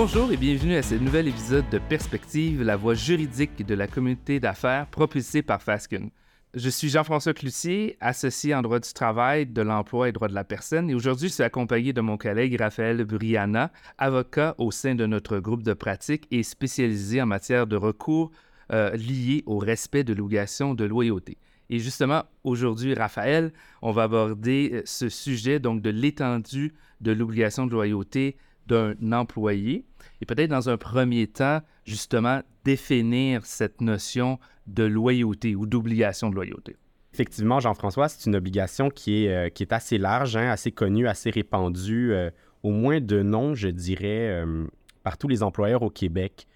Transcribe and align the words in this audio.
Bonjour 0.00 0.30
et 0.30 0.36
bienvenue 0.36 0.76
à 0.76 0.82
ce 0.82 0.94
nouvel 0.94 1.26
épisode 1.26 1.68
de 1.70 1.78
Perspective, 1.78 2.62
la 2.62 2.76
voie 2.76 2.94
juridique 2.94 3.66
de 3.66 3.74
la 3.74 3.88
communauté 3.88 4.38
d'affaires 4.38 4.86
propulsée 4.86 5.42
par 5.42 5.60
Fasken. 5.60 6.10
Je 6.54 6.70
suis 6.70 6.88
Jean-François 6.88 7.34
Cloutier, 7.34 7.96
associé 8.00 8.54
en 8.54 8.62
droit 8.62 8.78
du 8.78 8.92
travail, 8.92 9.46
de 9.46 9.60
l'emploi 9.60 10.08
et 10.08 10.12
droit 10.12 10.28
de 10.28 10.36
la 10.36 10.44
personne, 10.44 10.88
et 10.88 10.94
aujourd'hui 10.94 11.28
je 11.30 11.34
suis 11.34 11.42
accompagné 11.42 11.92
de 11.92 12.00
mon 12.00 12.16
collègue 12.16 12.60
Raphaël 12.60 13.04
Briana, 13.04 13.72
avocat 13.98 14.54
au 14.58 14.70
sein 14.70 14.94
de 14.94 15.04
notre 15.04 15.40
groupe 15.40 15.64
de 15.64 15.72
pratique 15.72 16.28
et 16.30 16.44
spécialisé 16.44 17.20
en 17.20 17.26
matière 17.26 17.66
de 17.66 17.74
recours 17.74 18.30
euh, 18.72 18.92
liés 18.92 19.42
au 19.46 19.58
respect 19.58 20.04
de 20.04 20.14
l'obligation 20.14 20.74
de 20.74 20.84
loyauté. 20.84 21.38
Et 21.70 21.80
justement, 21.80 22.22
aujourd'hui, 22.44 22.94
Raphaël, 22.94 23.52
on 23.82 23.90
va 23.90 24.04
aborder 24.04 24.70
euh, 24.74 24.82
ce 24.84 25.08
sujet 25.08 25.58
donc 25.58 25.82
de 25.82 25.90
l'étendue 25.90 26.72
de 27.00 27.10
l'obligation 27.10 27.66
de 27.66 27.72
loyauté 27.72 28.36
d'un 28.68 28.94
employé 29.12 29.84
et 30.20 30.26
peut-être 30.26 30.50
dans 30.50 30.68
un 30.68 30.76
premier 30.76 31.26
temps, 31.26 31.60
justement, 31.84 32.42
définir 32.64 33.46
cette 33.46 33.80
notion 33.80 34.38
de 34.66 34.84
loyauté 34.84 35.56
ou 35.56 35.66
d'obligation 35.66 36.30
de 36.30 36.34
loyauté. 36.34 36.76
Effectivement, 37.14 37.58
Jean-François, 37.58 38.08
c'est 38.08 38.28
une 38.28 38.36
obligation 38.36 38.90
qui 38.90 39.24
est, 39.24 39.34
euh, 39.34 39.48
qui 39.48 39.62
est 39.62 39.72
assez 39.72 39.98
large, 39.98 40.36
hein, 40.36 40.50
assez 40.50 40.70
connue, 40.70 41.08
assez 41.08 41.30
répandue, 41.30 42.12
euh, 42.12 42.30
au 42.62 42.70
moins 42.70 43.00
de 43.00 43.22
nom, 43.22 43.54
je 43.54 43.68
dirais, 43.68 44.28
euh, 44.28 44.66
par 45.02 45.16
tous 45.16 45.28
les 45.28 45.42
employeurs 45.42 45.82
au 45.82 45.90
Québec. 45.90 46.46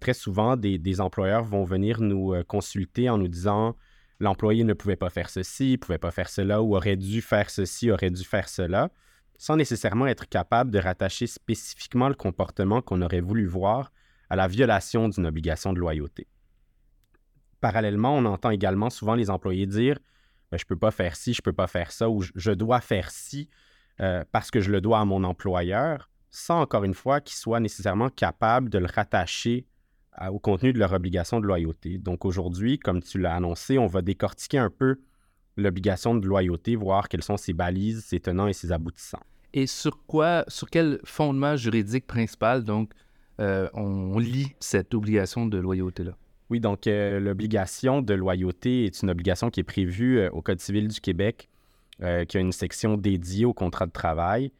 Très 0.00 0.14
souvent, 0.14 0.56
des, 0.56 0.78
des 0.78 1.00
employeurs 1.00 1.44
vont 1.44 1.62
venir 1.62 2.00
nous 2.00 2.34
consulter 2.48 3.08
en 3.08 3.18
nous 3.18 3.28
disant 3.28 3.76
l'employé 4.18 4.64
ne 4.64 4.72
pouvait 4.72 4.96
pas 4.96 5.10
faire 5.10 5.30
ceci, 5.30 5.72
ne 5.72 5.76
pouvait 5.76 5.98
pas 5.98 6.10
faire 6.10 6.28
cela, 6.28 6.60
ou 6.60 6.74
aurait 6.74 6.96
dû 6.96 7.22
faire 7.22 7.48
ceci, 7.50 7.92
aurait 7.92 8.10
dû 8.10 8.24
faire 8.24 8.48
cela 8.48 8.90
sans 9.42 9.56
nécessairement 9.56 10.06
être 10.06 10.28
capable 10.28 10.70
de 10.70 10.78
rattacher 10.78 11.26
spécifiquement 11.26 12.08
le 12.08 12.14
comportement 12.14 12.80
qu'on 12.80 13.02
aurait 13.02 13.20
voulu 13.20 13.44
voir 13.44 13.90
à 14.30 14.36
la 14.36 14.46
violation 14.46 15.08
d'une 15.08 15.26
obligation 15.26 15.72
de 15.72 15.80
loyauté. 15.80 16.28
Parallèlement, 17.60 18.16
on 18.16 18.24
entend 18.24 18.50
également 18.50 18.88
souvent 18.88 19.16
les 19.16 19.30
employés 19.30 19.66
dire 19.66 19.98
ben, 20.52 20.58
Je 20.58 20.62
ne 20.64 20.68
peux 20.68 20.76
pas 20.76 20.92
faire 20.92 21.16
ci, 21.16 21.34
je 21.34 21.40
ne 21.40 21.42
peux 21.42 21.52
pas 21.52 21.66
faire 21.66 21.90
ça, 21.90 22.08
ou 22.08 22.22
je 22.22 22.52
dois 22.52 22.80
faire 22.80 23.10
ci 23.10 23.50
euh, 24.00 24.22
parce 24.30 24.52
que 24.52 24.60
je 24.60 24.70
le 24.70 24.80
dois 24.80 25.00
à 25.00 25.04
mon 25.04 25.24
employeur, 25.24 26.08
sans 26.30 26.60
encore 26.60 26.84
une 26.84 26.94
fois 26.94 27.20
qu'ils 27.20 27.34
soient 27.34 27.58
nécessairement 27.58 28.10
capables 28.10 28.68
de 28.68 28.78
le 28.78 28.86
rattacher 28.86 29.66
au 30.30 30.38
contenu 30.38 30.72
de 30.72 30.78
leur 30.78 30.92
obligation 30.92 31.40
de 31.40 31.48
loyauté. 31.48 31.98
Donc 31.98 32.24
aujourd'hui, 32.24 32.78
comme 32.78 33.02
tu 33.02 33.18
l'as 33.18 33.34
annoncé, 33.34 33.76
on 33.76 33.88
va 33.88 34.02
décortiquer 34.02 34.58
un 34.58 34.70
peu 34.70 35.00
l'obligation 35.56 36.14
de 36.14 36.28
loyauté, 36.28 36.76
voir 36.76 37.08
quelles 37.08 37.24
sont 37.24 37.36
ses 37.36 37.54
balises, 37.54 38.04
ses 38.04 38.20
tenants 38.20 38.46
et 38.46 38.52
ses 38.52 38.70
aboutissants 38.70 39.18
et 39.54 39.66
sur 39.66 40.04
quoi, 40.06 40.44
sur 40.48 40.70
quel 40.70 41.00
fondement 41.04 41.56
juridique 41.56 42.06
principal, 42.06 42.64
donc, 42.64 42.90
euh, 43.40 43.68
on, 43.74 44.18
lit 44.18 44.54
cette 44.60 44.94
obligation 44.94 45.46
de 45.46 45.58
loyauté-là? 45.58 46.12
Oui, 46.50 46.60
donc 46.60 46.86
euh, 46.86 47.18
l'obligation 47.18 48.02
de 48.02 48.14
loyauté 48.14 48.84
est 48.84 49.02
une 49.02 49.10
obligation 49.10 49.50
qui 49.50 49.60
est 49.60 49.64
prévue 49.64 50.18
euh, 50.18 50.30
au 50.30 50.42
Code 50.42 50.60
civil 50.60 50.88
du 50.88 51.00
Québec, 51.00 51.48
qui 52.28 52.36
a 52.36 52.40
une 52.40 52.50
section 52.50 52.96
dédiée 52.96 53.44
au 53.44 53.52
contrat 53.52 53.86
de 53.86 53.92
travail. 53.92 54.50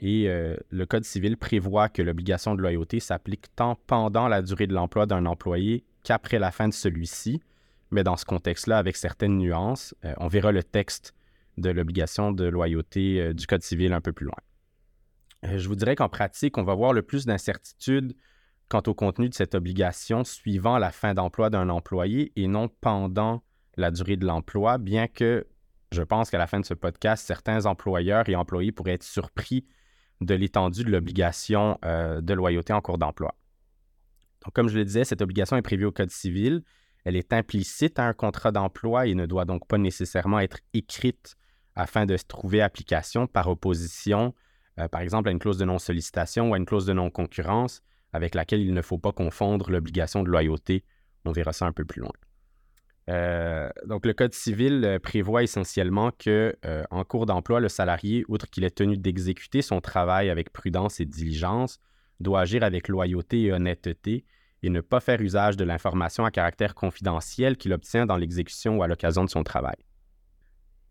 Et 0.00 0.28
le 0.70 0.86
Code 0.86 1.04
civil 1.04 1.36
prévoit 1.36 1.90
que 1.90 2.00
l'obligation 2.00 2.54
de 2.54 2.62
loyauté 2.62 3.00
s'applique 3.00 3.54
tant 3.54 3.76
pendant 3.86 4.28
la 4.28 4.40
durée 4.40 4.66
de 4.66 4.72
l'emploi 4.72 5.04
d'un 5.04 5.26
employé 5.26 5.84
qu'après 6.04 6.38
la 6.38 6.50
fin 6.50 6.68
de 6.68 6.72
celui-ci. 6.72 7.42
Mais 7.90 8.02
dans 8.02 8.16
ce 8.16 8.24
contexte-là, 8.24 8.78
avec 8.78 8.96
certaines 8.96 9.36
nuances, 9.36 9.94
on 10.16 10.28
verra 10.28 10.52
le 10.52 10.62
texte 10.62 11.12
de 11.56 11.70
l'obligation 11.70 12.32
de 12.32 12.44
loyauté 12.44 13.20
euh, 13.20 13.32
du 13.32 13.46
Code 13.46 13.62
civil 13.62 13.92
un 13.92 14.00
peu 14.00 14.12
plus 14.12 14.26
loin. 14.26 14.36
Euh, 15.44 15.58
je 15.58 15.68
vous 15.68 15.76
dirais 15.76 15.96
qu'en 15.96 16.08
pratique, 16.08 16.58
on 16.58 16.64
va 16.64 16.74
voir 16.74 16.92
le 16.92 17.02
plus 17.02 17.26
d'incertitudes 17.26 18.14
quant 18.68 18.82
au 18.86 18.94
contenu 18.94 19.28
de 19.28 19.34
cette 19.34 19.54
obligation 19.54 20.24
suivant 20.24 20.78
la 20.78 20.90
fin 20.90 21.14
d'emploi 21.14 21.50
d'un 21.50 21.68
employé 21.68 22.32
et 22.36 22.48
non 22.48 22.68
pendant 22.80 23.42
la 23.76 23.90
durée 23.90 24.16
de 24.16 24.26
l'emploi, 24.26 24.78
bien 24.78 25.06
que 25.06 25.46
je 25.92 26.02
pense 26.02 26.30
qu'à 26.30 26.38
la 26.38 26.46
fin 26.46 26.58
de 26.58 26.64
ce 26.64 26.74
podcast, 26.74 27.24
certains 27.24 27.66
employeurs 27.66 28.28
et 28.28 28.34
employés 28.34 28.72
pourraient 28.72 28.94
être 28.94 29.04
surpris 29.04 29.66
de 30.20 30.34
l'étendue 30.34 30.82
de 30.82 30.90
l'obligation 30.90 31.78
euh, 31.84 32.20
de 32.20 32.34
loyauté 32.34 32.72
en 32.72 32.80
cours 32.80 32.98
d'emploi. 32.98 33.36
Donc, 34.44 34.54
comme 34.54 34.68
je 34.68 34.76
le 34.76 34.84
disais, 34.84 35.04
cette 35.04 35.22
obligation 35.22 35.56
est 35.56 35.62
prévue 35.62 35.84
au 35.84 35.92
Code 35.92 36.10
civil. 36.10 36.62
Elle 37.04 37.16
est 37.16 37.32
implicite 37.32 37.98
à 37.98 38.06
un 38.06 38.12
contrat 38.12 38.50
d'emploi 38.50 39.06
et 39.06 39.14
ne 39.14 39.26
doit 39.26 39.44
donc 39.44 39.66
pas 39.68 39.78
nécessairement 39.78 40.40
être 40.40 40.58
écrite 40.72 41.36
afin 41.76 42.06
de 42.06 42.16
trouver 42.16 42.62
application 42.62 43.26
par 43.26 43.48
opposition, 43.48 44.34
euh, 44.80 44.88
par 44.88 45.02
exemple, 45.02 45.28
à 45.28 45.32
une 45.32 45.38
clause 45.38 45.58
de 45.58 45.64
non-sollicitation 45.64 46.50
ou 46.50 46.54
à 46.54 46.58
une 46.58 46.66
clause 46.66 46.86
de 46.86 46.92
non-concurrence 46.92 47.82
avec 48.12 48.34
laquelle 48.34 48.60
il 48.60 48.72
ne 48.72 48.82
faut 48.82 48.98
pas 48.98 49.12
confondre 49.12 49.70
l'obligation 49.70 50.22
de 50.22 50.30
loyauté. 50.30 50.84
On 51.24 51.32
verra 51.32 51.52
ça 51.52 51.66
un 51.66 51.72
peu 51.72 51.84
plus 51.84 52.00
loin. 52.00 52.12
Euh, 53.08 53.68
donc, 53.86 54.06
le 54.06 54.14
Code 54.14 54.32
civil 54.32 54.84
euh, 54.84 54.98
prévoit 54.98 55.42
essentiellement 55.42 56.10
que, 56.10 56.56
en 56.90 57.04
cours 57.04 57.26
d'emploi, 57.26 57.60
le 57.60 57.68
salarié, 57.68 58.24
outre 58.28 58.48
qu'il 58.48 58.64
est 58.64 58.74
tenu 58.74 58.96
d'exécuter 58.96 59.62
son 59.62 59.80
travail 59.80 60.30
avec 60.30 60.52
prudence 60.52 60.98
et 60.98 61.04
diligence, 61.04 61.78
doit 62.20 62.40
agir 62.40 62.64
avec 62.64 62.88
loyauté 62.88 63.42
et 63.42 63.52
honnêteté 63.52 64.24
et 64.62 64.70
ne 64.70 64.80
pas 64.80 65.00
faire 65.00 65.20
usage 65.20 65.56
de 65.56 65.64
l'information 65.64 66.24
à 66.24 66.30
caractère 66.30 66.74
confidentiel 66.74 67.56
qu'il 67.56 67.72
obtient 67.72 68.06
dans 68.06 68.16
l'exécution 68.16 68.78
ou 68.78 68.82
à 68.82 68.88
l'occasion 68.88 69.24
de 69.24 69.30
son 69.30 69.44
travail 69.44 69.76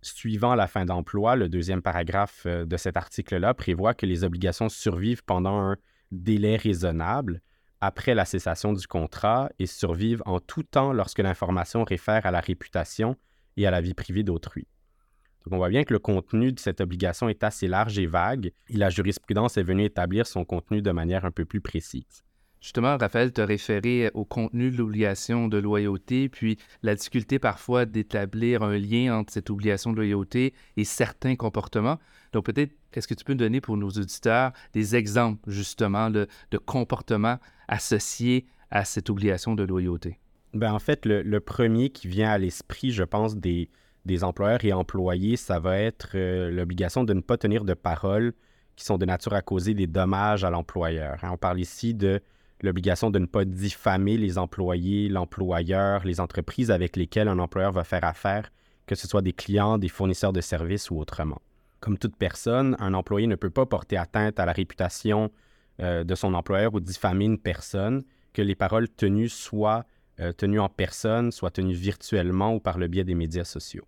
suivant 0.06 0.56
la 0.56 0.68
fin 0.68 0.86
d'emploi, 0.86 1.36
le 1.36 1.50
deuxième 1.50 1.82
paragraphe 1.82 2.44
euh, 2.46 2.66
de 2.66 2.78
cet 2.78 2.98
article-là 2.98 3.54
prévoit 3.54 3.94
que 3.94 4.06
les 4.06 4.24
obligations 4.24 4.70
survivent 4.70 5.24
pendant 5.24 5.60
un 5.60 5.78
délai 6.12 6.56
raisonnable 6.56 7.42
après 7.82 8.16
la 8.16 8.26
cessation 8.26 8.74
du 8.74 8.88
contrat 8.88 9.50
et 9.60 9.66
survivent 9.66 10.24
en 10.26 10.40
tout 10.40 10.64
temps 10.64 10.94
lorsque 10.94 11.20
l'information 11.20 11.84
réfère 11.84 12.26
à 12.26 12.32
la 12.32 12.40
réputation 12.40 13.16
et 13.58 13.68
à 13.68 13.72
la 13.72 13.82
vie 13.82 13.94
privée 13.94 14.24
d'autrui. 14.24 14.68
Donc 15.44 15.54
on 15.54 15.58
voit 15.58 15.70
bien 15.70 15.84
que 15.84 15.94
le 15.94 16.00
contenu 16.00 16.52
de 16.52 16.60
cette 16.60 16.82
obligation 16.82 17.30
est 17.30 17.44
assez 17.44 17.68
large 17.68 18.00
et 18.00 18.08
vague 18.08 18.52
et 18.70 18.78
la 18.78 18.90
jurisprudence 18.90 19.58
est 19.58 19.64
venue 19.64 19.84
établir 19.84 20.26
son 20.26 20.46
contenu 20.46 20.82
de 20.82 20.92
manière 20.92 21.26
un 21.26 21.32
peu 21.32 21.46
plus 21.46 21.62
précise. 21.62 22.24
Justement, 22.66 22.98
Raphaël 22.98 23.32
te 23.32 23.42
référé 23.42 24.10
au 24.16 24.26
contenu 24.26 24.72
de 24.72 24.78
l'obligation 24.78 25.48
de 25.48 25.60
loyauté, 25.60 26.30
puis 26.30 26.58
la 26.82 26.96
difficulté 26.96 27.38
parfois 27.38 27.86
d'établir 27.86 28.64
un 28.64 28.76
lien 28.76 29.16
entre 29.20 29.32
cette 29.32 29.52
obligation 29.52 29.92
de 29.92 29.98
loyauté 29.98 30.56
et 30.76 30.84
certains 30.84 31.36
comportements. 31.36 32.00
Donc 32.34 32.48
peut-être, 32.48 32.74
est-ce 32.94 33.08
que 33.08 33.14
tu 33.14 33.24
peux 33.24 33.34
nous 33.34 33.38
donner 33.38 33.62
pour 33.62 33.78
nos 33.78 33.90
auditeurs 33.90 34.52
des 34.74 34.96
exemples 34.96 35.48
justement 35.48 36.10
de, 36.10 36.28
comportements 36.66 37.38
associés 37.68 38.48
à 38.72 38.84
cette 38.84 39.12
obligation 39.12 39.54
de 39.54 39.62
loyauté? 39.62 40.18
Ben, 40.56 40.74
en 40.74 40.80
fait, 40.80 41.06
le, 41.06 41.40
premier 41.42 41.92
qui 41.92 42.08
vient 42.08 42.32
à 42.32 42.40
l'esprit, 42.40 42.90
je 42.90 43.04
pense, 43.04 43.38
des, 43.38 43.70
des, 44.06 44.24
employeurs 44.24 44.66
et 44.66 44.74
employés, 44.74 45.38
ça 45.38 45.60
va 45.60 45.78
être 45.78 46.14
euh, 46.16 46.50
l'obligation 46.50 47.04
de 47.04 47.14
ne 47.14 47.22
pas 47.22 47.38
tenir 47.38 47.64
de 47.64 47.76
paroles 47.76 48.34
qui 48.76 48.86
sont 48.86 48.98
de 48.98 49.06
nature 49.06 49.34
à 49.36 49.44
causer 49.44 49.76
des 49.76 49.86
dommages 49.86 50.44
à 50.44 50.50
l'employeur. 50.50 51.20
Hein. 51.22 51.30
On 51.32 51.38
parle 51.38 51.60
ici 51.60 51.94
de 51.94 52.22
l'obligation 52.62 53.12
de 53.12 53.20
ne 53.20 53.26
pas 53.26 53.46
diffamer 53.46 54.18
les 54.18 54.38
employés, 54.38 55.10
l'employeur, 55.10 56.06
les 56.06 56.20
entreprises 56.20 56.72
avec 56.72 56.96
lesquelles 56.96 57.28
un 57.28 57.40
employeur 57.40 57.72
va 57.72 57.84
faire 57.84 58.04
affaire, 58.04 58.52
que 58.86 58.96
ce 58.96 59.08
soit 59.08 59.22
des 59.22 59.34
clients, 59.34 59.78
des 59.78 59.90
fournisseurs 59.90 60.34
de 60.34 60.42
services 60.42 60.90
ou 60.90 60.98
autrement. 60.98 61.42
Comme 61.80 61.98
toute 61.98 62.16
personne, 62.16 62.76
un 62.80 62.94
employé 62.94 63.28
ne 63.28 63.36
peut 63.36 63.50
pas 63.50 63.66
porter 63.66 63.98
atteinte 63.98 64.40
à 64.40 64.46
la 64.46 64.54
réputation 64.54 65.32
euh, 65.82 66.04
de 66.04 66.16
son 66.16 66.34
employeur 66.34 66.74
ou 66.74 66.80
diffamer 66.80 67.26
une 67.26 67.38
personne, 67.38 68.04
que 68.34 68.42
les 68.42 68.56
paroles 68.56 68.90
tenues 68.90 69.30
soient 69.30 69.86
euh, 70.20 70.32
tenues 70.32 70.60
en 70.60 70.70
personne, 70.70 71.32
soient 71.32 71.52
tenues 71.52 71.74
virtuellement 71.74 72.56
ou 72.56 72.60
par 72.60 72.78
le 72.78 72.88
biais 72.88 73.04
des 73.04 73.16
médias 73.16 73.44
sociaux. 73.44 73.86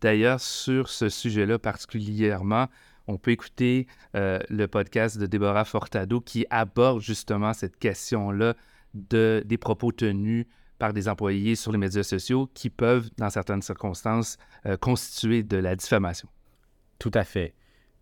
D'ailleurs, 0.00 0.40
sur 0.40 0.88
ce 0.88 1.08
sujet-là 1.08 1.58
particulièrement, 1.58 2.66
on 3.08 3.18
peut 3.18 3.30
écouter 3.30 3.86
euh, 4.14 4.38
le 4.48 4.66
podcast 4.66 5.18
de 5.18 5.26
Déborah 5.26 5.64
Fortado 5.64 6.20
qui 6.20 6.46
aborde 6.50 7.00
justement 7.00 7.52
cette 7.52 7.76
question-là 7.76 8.54
de, 8.94 9.42
des 9.46 9.58
propos 9.58 9.92
tenus 9.92 10.46
par 10.78 10.92
des 10.92 11.08
employés 11.08 11.54
sur 11.54 11.72
les 11.72 11.78
médias 11.78 12.02
sociaux 12.02 12.50
qui 12.52 12.68
peuvent, 12.68 13.08
dans 13.16 13.30
certaines 13.30 13.62
circonstances, 13.62 14.36
euh, 14.66 14.76
constituer 14.76 15.42
de 15.42 15.56
la 15.56 15.76
diffamation. 15.76 16.28
Tout 16.98 17.10
à 17.14 17.24
fait. 17.24 17.54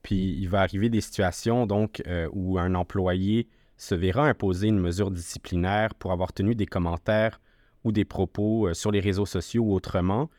Puis 0.02 0.36
il 0.38 0.48
va 0.48 0.60
arriver 0.60 0.88
des 0.88 1.00
situations 1.00 1.66
donc 1.66 2.02
euh, 2.06 2.28
où 2.32 2.58
un 2.58 2.74
employé 2.74 3.48
se 3.76 3.94
verra 3.94 4.26
imposer 4.28 4.68
une 4.68 4.78
mesure 4.78 5.10
disciplinaire 5.10 5.94
pour 5.94 6.12
avoir 6.12 6.32
tenu 6.32 6.54
des 6.54 6.66
commentaires 6.66 7.40
ou 7.82 7.92
des 7.92 8.04
propos 8.04 8.72
sur 8.72 8.90
les 8.90 9.00
réseaux 9.00 9.26
sociaux 9.26 9.64
ou 9.64 9.74
autrement, 9.74 10.30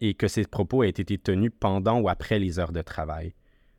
et 0.00 0.14
que 0.14 0.28
ces 0.28 0.44
propos 0.44 0.84
aient 0.84 0.90
été 0.90 1.18
tenus 1.18 1.50
pendant 1.58 1.98
ou 1.98 2.08
après 2.08 2.38
les 2.38 2.60
heures 2.60 2.70
de 2.70 2.82
travail. 2.82 3.34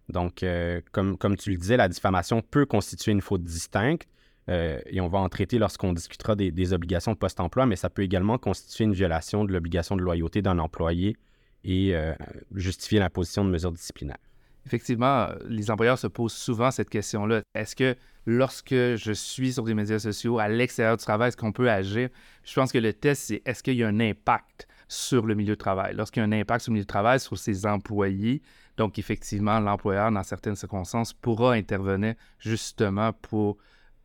Donc, 0.09 0.41
euh, 0.43 0.81
comme, 0.91 1.17
tu 1.37 1.51
le 1.51 1.57
disais, 1.57 1.77
la 1.77 1.87
diffamation 1.87 2.41
peut 2.41 2.65
constituer 2.65 3.11
une 3.11 3.21
faute 3.21 3.43
distincte 3.43 4.07
euh, 4.49 4.79
et 4.87 4.99
on 5.01 5.07
va 5.07 5.19
en 5.19 5.29
traiter 5.29 5.59
lorsqu'on 5.59 5.93
discutera 5.93 6.35
des, 6.35 6.73
obligations 6.73 7.13
de 7.13 7.17
post-emploi, 7.17 7.67
mais 7.67 7.75
ça 7.75 7.89
peut 7.89 8.01
également 8.01 8.37
constituer 8.39 8.85
une 8.85 8.93
violation 8.93 9.45
de 9.45 9.53
l'obligation 9.53 9.95
de 9.95 10.01
loyauté 10.01 10.41
d'un 10.41 10.57
employé 10.57 11.15
et 11.63 11.95
euh, 11.95 12.13
justifier 12.55 12.99
l'imposition 12.99 13.45
de 13.45 13.51
mesures 13.51 13.71
disciplinaires. 13.71 14.17
Effectivement, 14.65 15.27
les 15.47 15.71
employeurs 15.71 15.97
se 15.97 16.07
posent 16.07 16.33
souvent 16.33 16.71
cette 16.71 16.89
question-là. 16.89 17.41
Est-ce 17.53 17.75
que 17.75 17.95
lorsque 18.25 18.73
je 18.73 19.11
suis 19.13 19.53
sur 19.53 19.63
des 19.63 19.73
médias 19.73 19.99
sociaux 19.99 20.39
à 20.39 20.47
l'extérieur 20.47 20.97
du 20.97 21.03
travail, 21.03 21.29
est-ce 21.29 21.37
qu'on 21.37 21.51
peut 21.51 21.69
agir? 21.69 22.09
Je 22.43 22.53
pense 22.53 22.71
que 22.71 22.77
le 22.77 22.93
test, 22.93 23.23
c'est 23.23 23.41
est-ce 23.45 23.63
qu'il 23.63 23.75
y 23.75 23.83
a 23.83 23.87
un 23.87 23.99
impact 23.99 24.67
sur 24.87 25.25
le 25.25 25.35
milieu 25.35 25.53
de 25.53 25.59
travail? 25.59 25.95
Lorsqu'il 25.95 26.21
y 26.21 26.23
a 26.23 26.27
un 26.27 26.31
impact 26.31 26.63
sur 26.63 26.71
le 26.71 26.75
milieu 26.75 26.83
de 26.83 26.87
travail, 26.87 27.19
sur 27.19 27.37
ses 27.37 27.65
employés, 27.65 28.41
donc 28.79 28.97
effectivement, 28.97 29.59
l'employeur, 29.59 30.09
dans 30.09 30.23
certaines 30.23 30.55
circonstances, 30.55 31.11
pourra 31.11 31.51
intervenir 31.51 32.15
justement 32.39 33.11
pour 33.11 33.57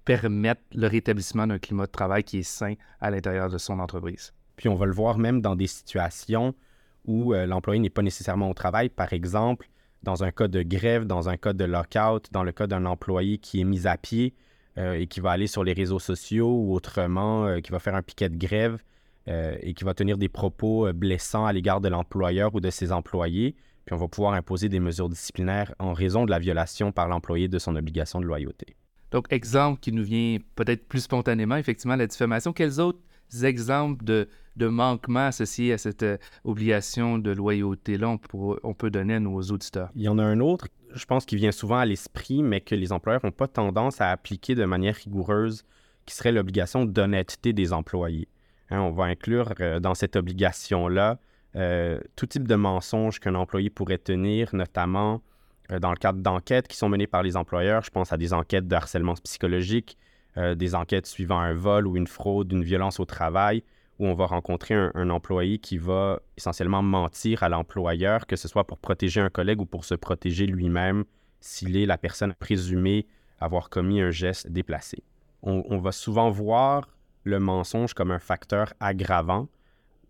permettre 0.04 0.62
le 0.74 0.88
rétablissement 0.88 1.46
d'un 1.46 1.60
climat 1.60 1.86
de 1.86 1.92
travail 1.92 2.24
qui 2.24 2.40
est 2.40 2.42
sain 2.42 2.74
à 3.00 3.12
l'intérieur 3.12 3.48
de 3.48 3.56
son 3.56 3.78
entreprise. 3.78 4.34
Puis 4.56 4.68
on 4.68 4.74
va 4.74 4.86
le 4.86 4.92
voir 4.92 5.16
même 5.16 5.40
dans 5.40 5.54
des 5.54 5.68
situations 5.68 6.56
où 7.04 7.34
euh, 7.34 7.46
l'employé 7.46 7.80
n'est 7.80 7.88
pas 7.88 8.02
nécessairement 8.02 8.50
au 8.50 8.54
travail. 8.54 8.88
Par 8.88 9.12
exemple, 9.12 9.68
dans 10.02 10.24
un 10.24 10.32
cas 10.32 10.48
de 10.48 10.62
grève, 10.62 11.04
dans 11.04 11.28
un 11.28 11.36
cas 11.36 11.52
de 11.52 11.64
lockout, 11.64 12.28
dans 12.32 12.42
le 12.42 12.50
cas 12.50 12.66
d'un 12.66 12.84
employé 12.84 13.38
qui 13.38 13.60
est 13.60 13.64
mis 13.64 13.86
à 13.86 13.96
pied 13.96 14.34
euh, 14.76 14.94
et 14.94 15.06
qui 15.06 15.20
va 15.20 15.30
aller 15.30 15.46
sur 15.46 15.62
les 15.62 15.72
réseaux 15.72 16.00
sociaux 16.00 16.50
ou 16.50 16.74
autrement, 16.74 17.46
euh, 17.46 17.60
qui 17.60 17.70
va 17.70 17.78
faire 17.78 17.94
un 17.94 18.02
piquet 18.02 18.28
de 18.28 18.36
grève 18.36 18.78
et 19.26 19.72
qui 19.72 19.84
va 19.84 19.94
tenir 19.94 20.18
des 20.18 20.28
propos 20.28 20.92
blessants 20.92 21.46
à 21.46 21.52
l'égard 21.54 21.80
de 21.80 21.88
l'employeur 21.88 22.54
ou 22.54 22.60
de 22.60 22.68
ses 22.68 22.92
employés. 22.92 23.56
Puis 23.84 23.94
on 23.94 23.98
va 23.98 24.08
pouvoir 24.08 24.34
imposer 24.34 24.68
des 24.68 24.80
mesures 24.80 25.08
disciplinaires 25.08 25.74
en 25.78 25.92
raison 25.92 26.24
de 26.24 26.30
la 26.30 26.38
violation 26.38 26.92
par 26.92 27.08
l'employé 27.08 27.48
de 27.48 27.58
son 27.58 27.76
obligation 27.76 28.20
de 28.20 28.26
loyauté. 28.26 28.76
Donc, 29.10 29.26
exemple 29.30 29.78
qui 29.80 29.92
nous 29.92 30.02
vient 30.02 30.38
peut-être 30.56 30.88
plus 30.88 31.00
spontanément, 31.00 31.56
effectivement, 31.56 31.94
la 31.94 32.06
diffamation. 32.06 32.52
Quels 32.52 32.80
autres 32.80 32.98
exemples 33.42 34.04
de, 34.04 34.28
manquements 34.56 35.26
associés 35.26 35.72
à 35.72 35.78
cette 35.78 36.02
euh, 36.02 36.16
obligation 36.44 37.18
de 37.18 37.30
loyauté-là 37.30 38.16
on, 38.32 38.74
peut 38.74 38.90
donner 38.90 39.14
à 39.14 39.20
nos 39.20 39.40
auditeurs? 39.40 39.90
Il 39.94 40.02
y 40.02 40.08
en 40.08 40.18
a 40.18 40.24
un 40.24 40.40
autre, 40.40 40.66
je 40.94 41.04
pense, 41.04 41.26
qui 41.26 41.36
vient 41.36 41.52
souvent 41.52 41.78
à 41.78 41.86
l'esprit, 41.86 42.42
mais 42.42 42.60
que 42.60 42.74
les 42.74 42.90
employeurs 42.92 43.20
n'ont 43.24 43.30
pas 43.30 43.46
tendance 43.46 44.00
à 44.00 44.10
appliquer 44.10 44.54
de 44.54 44.64
manière 44.64 44.96
rigoureuse, 44.96 45.64
qui 46.06 46.14
serait 46.14 46.32
l'obligation 46.32 46.84
d'honnêteté 46.84 47.52
des 47.52 47.72
employés. 47.72 48.28
Hein, 48.70 48.80
on 48.80 48.90
va 48.90 49.04
inclure 49.04 49.54
euh, 49.60 49.78
dans 49.78 49.94
cette 49.94 50.16
obligation-là 50.16 51.18
euh, 51.56 52.00
tout 52.16 52.26
type 52.26 52.48
de 52.48 52.54
mensonges 52.54 53.20
qu'un 53.20 53.34
employé 53.34 53.70
pourrait 53.70 53.98
tenir, 53.98 54.54
notamment 54.54 55.22
euh, 55.70 55.78
dans 55.78 55.90
le 55.90 55.96
cadre 55.96 56.20
d'enquêtes 56.20 56.68
qui 56.68 56.76
sont 56.76 56.88
menées 56.88 57.06
par 57.06 57.22
les 57.22 57.36
employeurs. 57.36 57.82
Je 57.82 57.90
pense 57.90 58.12
à 58.12 58.16
des 58.16 58.32
enquêtes 58.32 58.68
de 58.68 58.74
harcèlement 58.74 59.14
psychologique, 59.22 59.96
euh, 60.36 60.54
des 60.54 60.74
enquêtes 60.74 61.06
suivant 61.06 61.38
un 61.38 61.54
vol 61.54 61.86
ou 61.86 61.96
une 61.96 62.06
fraude, 62.06 62.52
une 62.52 62.64
violence 62.64 62.98
au 63.00 63.04
travail, 63.04 63.62
où 63.98 64.06
on 64.06 64.14
va 64.14 64.26
rencontrer 64.26 64.74
un, 64.74 65.10
employé 65.10 65.58
qui 65.58 65.78
va 65.78 66.20
essentiellement 66.36 66.82
mentir 66.82 67.44
à 67.44 67.48
l'employeur, 67.48 68.26
que 68.26 68.34
ce 68.36 68.48
soit 68.48 68.66
pour 68.66 68.78
protéger 68.78 69.20
un 69.20 69.30
collègue 69.30 69.60
ou 69.60 69.66
pour 69.66 69.84
se 69.84 69.94
protéger 69.94 70.46
lui-même 70.46 71.04
s'il 71.40 71.76
est 71.76 71.86
la 71.86 71.98
personne 71.98 72.34
présumée 72.34 73.06
avoir 73.38 73.70
commis 73.70 74.00
un 74.00 74.10
geste 74.10 74.48
déplacé. 74.48 75.04
On, 75.42 75.78
va 75.78 75.92
souvent 75.92 76.30
voir 76.30 76.88
le 77.22 77.38
mensonge 77.38 77.92
comme 77.92 78.10
un 78.10 78.18
facteur 78.18 78.72
aggravant, 78.80 79.48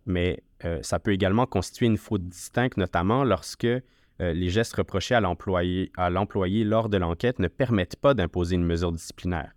mais 0.06 0.44
euh, 0.64 0.78
ça 0.82 0.98
peut 0.98 1.12
également 1.12 1.46
constituer 1.46 1.86
une 1.86 1.98
faute 1.98 2.26
distincte, 2.26 2.76
notamment 2.76 3.24
lorsque 3.24 3.64
euh, 3.64 3.82
les 4.18 4.48
gestes 4.48 4.74
reprochés 4.74 5.14
à 5.14 5.20
l'employé, 5.20 6.64
lors 6.64 6.88
de 6.88 6.96
l'enquête 6.96 7.38
ne 7.38 7.48
permettent 7.48 7.96
pas 7.96 8.14
d'imposer 8.14 8.54
une 8.54 8.64
mesure 8.64 8.92
disciplinaire. 8.92 9.52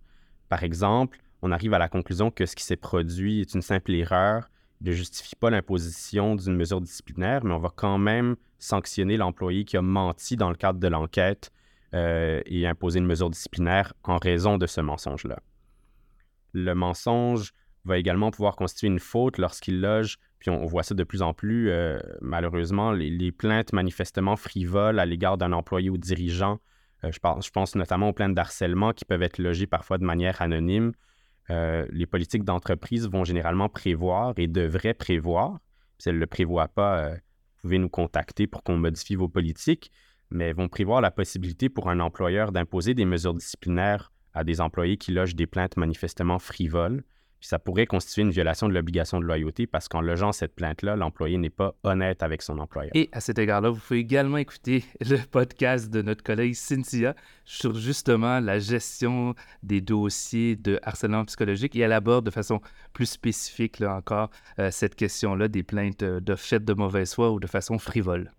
Par 0.50 0.64
exemple, 0.64 1.20
on 1.42 1.52
arrive 1.52 1.74
à 1.74 1.80
la 1.80 1.90
conclusion 1.90 2.32
que 2.32 2.46
ce 2.46 2.56
qui 2.56 2.64
s'est 2.64 2.76
produit 2.76 3.42
est 3.42 3.54
une 3.54 3.62
simple 3.62 3.94
erreur, 3.94 4.50
ne 4.82 4.92
justifie 4.92 5.36
pas 5.36 5.50
l'imposition 5.50 6.36
d'une 6.36 6.56
mesure 6.56 6.82
disciplinaire, 6.82 7.44
mais 7.44 7.54
on 7.54 7.60
va 7.60 7.72
quand 7.76 7.98
même 7.98 8.36
sanctionner 8.60 9.18
l'employé 9.18 9.64
qui 9.66 9.78
a 9.78 9.82
menti 9.82 10.36
dans 10.36 10.50
le 10.50 10.56
cadre 10.56 10.80
de 10.80 10.88
l'enquête 10.88 11.52
euh, 11.94 12.42
et 12.46 12.68
imposer 12.68 13.00
une 13.00 13.06
mesure 13.06 13.30
disciplinaire 13.30 13.94
en 14.04 14.18
raison 14.18 14.58
de 14.58 14.66
ce 14.66 14.82
mensonge-là. 14.82 15.40
Le 16.54 16.74
mensonge 16.74 17.54
va 17.86 17.98
également 17.98 18.32
pouvoir 18.32 18.56
constituer 18.56 18.88
une 18.88 19.00
faute 19.00 19.38
lorsqu'il 19.38 19.80
loge 19.80 20.18
puis 20.40 20.50
on, 20.50 20.66
voit 20.66 20.84
ça 20.84 20.94
de 20.94 21.04
plus 21.04 21.22
en 21.22 21.34
plus, 21.34 21.70
euh, 21.70 22.00
malheureusement, 22.22 22.92
les, 22.92 23.32
plaintes 23.32 23.74
manifestement 23.74 24.36
frivoles 24.36 25.00
à 25.00 25.06
l'égard 25.06 25.38
d'un 25.38 25.52
employé 25.52 25.90
ou 25.90 25.98
dirigeant. 25.98 26.60
Euh, 27.04 27.12
je, 27.12 27.50
pense, 27.50 27.76
notamment 27.76 28.10
aux 28.10 28.14
plaintes 28.14 28.36
d'harcèlement 28.36 28.94
qui 28.94 29.06
peuvent 29.06 29.24
être 29.24 29.40
logées 29.40 29.68
parfois 29.68 29.98
de 29.98 30.06
manière 30.06 30.42
anonyme. 30.42 30.92
Euh, 31.50 31.88
les 31.92 32.06
politiques 32.06 32.44
d'entreprise 32.44 33.08
vont 33.08 33.24
généralement 33.24 33.70
prévoir 33.70 34.34
et 34.38 34.48
devraient 34.48 34.94
prévoir. 34.94 35.60
Si 35.98 36.10
elles 36.10 36.16
ne 36.16 36.20
le 36.20 36.28
prévoient 36.28 36.68
pas, 36.68 37.10
vous 37.10 37.62
pouvez 37.62 37.80
nous 37.80 37.90
contacter 37.90 38.46
pour 38.46 38.64
qu'on 38.64 38.78
modifie 38.78 39.16
vos 39.16 39.30
politiques, 39.30 39.92
mais 40.30 40.54
vont 40.54 40.68
prévoir 40.68 41.02
la 41.02 41.10
possibilité 41.10 41.70
pour 41.70 41.90
un 41.90 42.00
employeur 42.00 42.52
d'imposer 42.52 42.94
des 42.94 43.06
mesures 43.06 43.34
disciplinaires 43.34 44.12
à 44.34 44.44
des 44.44 44.62
employés 44.62 44.98
qui 44.98 45.12
logent 45.12 45.36
des 45.36 45.48
plaintes 45.48 45.78
manifestement 45.78 46.38
frivoles. 46.38 47.04
Puis 47.40 47.50
ça 47.50 47.60
pourrait 47.60 47.86
constituer 47.86 48.24
une 48.24 48.32
violation 48.32 48.68
de 48.68 48.74
l'obligation 48.74 49.20
de 49.20 49.26
loyauté 49.26 49.68
parce 49.68 49.88
qu'en 49.88 50.02
logeant 50.02 50.32
cette 50.32 50.56
plainte-là, 50.56 50.96
l'employé 50.96 51.38
n'est 51.38 51.52
pas 51.52 51.76
honnête 51.84 52.24
avec 52.24 52.42
son 52.42 52.58
employeur. 52.58 52.92
Et 52.96 53.10
à 53.12 53.20
cet 53.20 53.38
égard-là, 53.38 53.70
vous 53.70 53.80
pouvez 53.80 54.00
également 54.00 54.38
écouter 54.38 54.84
le 55.02 55.18
podcast 55.18 55.92
de 55.92 56.02
notre 56.02 56.24
collègue 56.24 56.56
Cynthia 56.56 57.16
sur 57.46 57.76
justement 57.76 58.40
la 58.40 58.58
gestion 58.58 59.36
des 59.62 59.82
dossiers 59.82 60.56
de 60.56 60.80
harcèlement 60.82 61.26
psychologique 61.26 61.76
et 61.76 61.80
elle 61.80 61.94
aborde 61.94 62.26
de 62.26 62.32
façon 62.32 62.60
plus 62.94 63.06
spécifique 63.06 63.80
là 63.80 63.96
encore 63.96 64.32
euh, 64.60 64.72
cette 64.72 64.96
question-là 64.96 65.48
des 65.48 65.64
plaintes 65.64 66.04
euh, 66.04 66.20
de 66.20 66.36
fait 66.36 66.64
de 66.64 66.74
mauvaise 66.74 67.14
foi 67.14 67.32
ou 67.32 67.40
de 67.40 67.48
façon 67.48 67.78
frivole. 67.78 68.32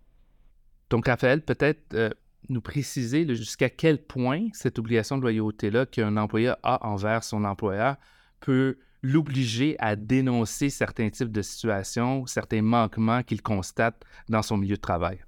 Donc, 0.89 1.07
Raphaël, 1.07 1.41
peut-être 1.41 1.93
euh, 1.93 2.09
nous 2.49 2.61
préciser 2.61 3.27
jusqu'à 3.35 3.69
quel 3.69 3.99
point 3.99 4.47
cette 4.53 4.79
obligation 4.79 5.17
de 5.17 5.21
loyauté-là 5.21 5.85
qu'un 5.85 6.17
employé 6.17 6.53
a 6.63 6.85
envers 6.85 7.23
son 7.23 7.43
employeur 7.43 7.95
peut 8.39 8.77
l'obliger 9.01 9.75
à 9.79 9.95
dénoncer 9.95 10.69
certains 10.69 11.09
types 11.09 11.31
de 11.31 11.41
situations, 11.41 12.25
certains 12.25 12.61
manquements 12.61 13.23
qu'il 13.23 13.41
constate 13.41 14.03
dans 14.27 14.41
son 14.41 14.57
milieu 14.57 14.75
de 14.75 14.81
travail. 14.81 15.19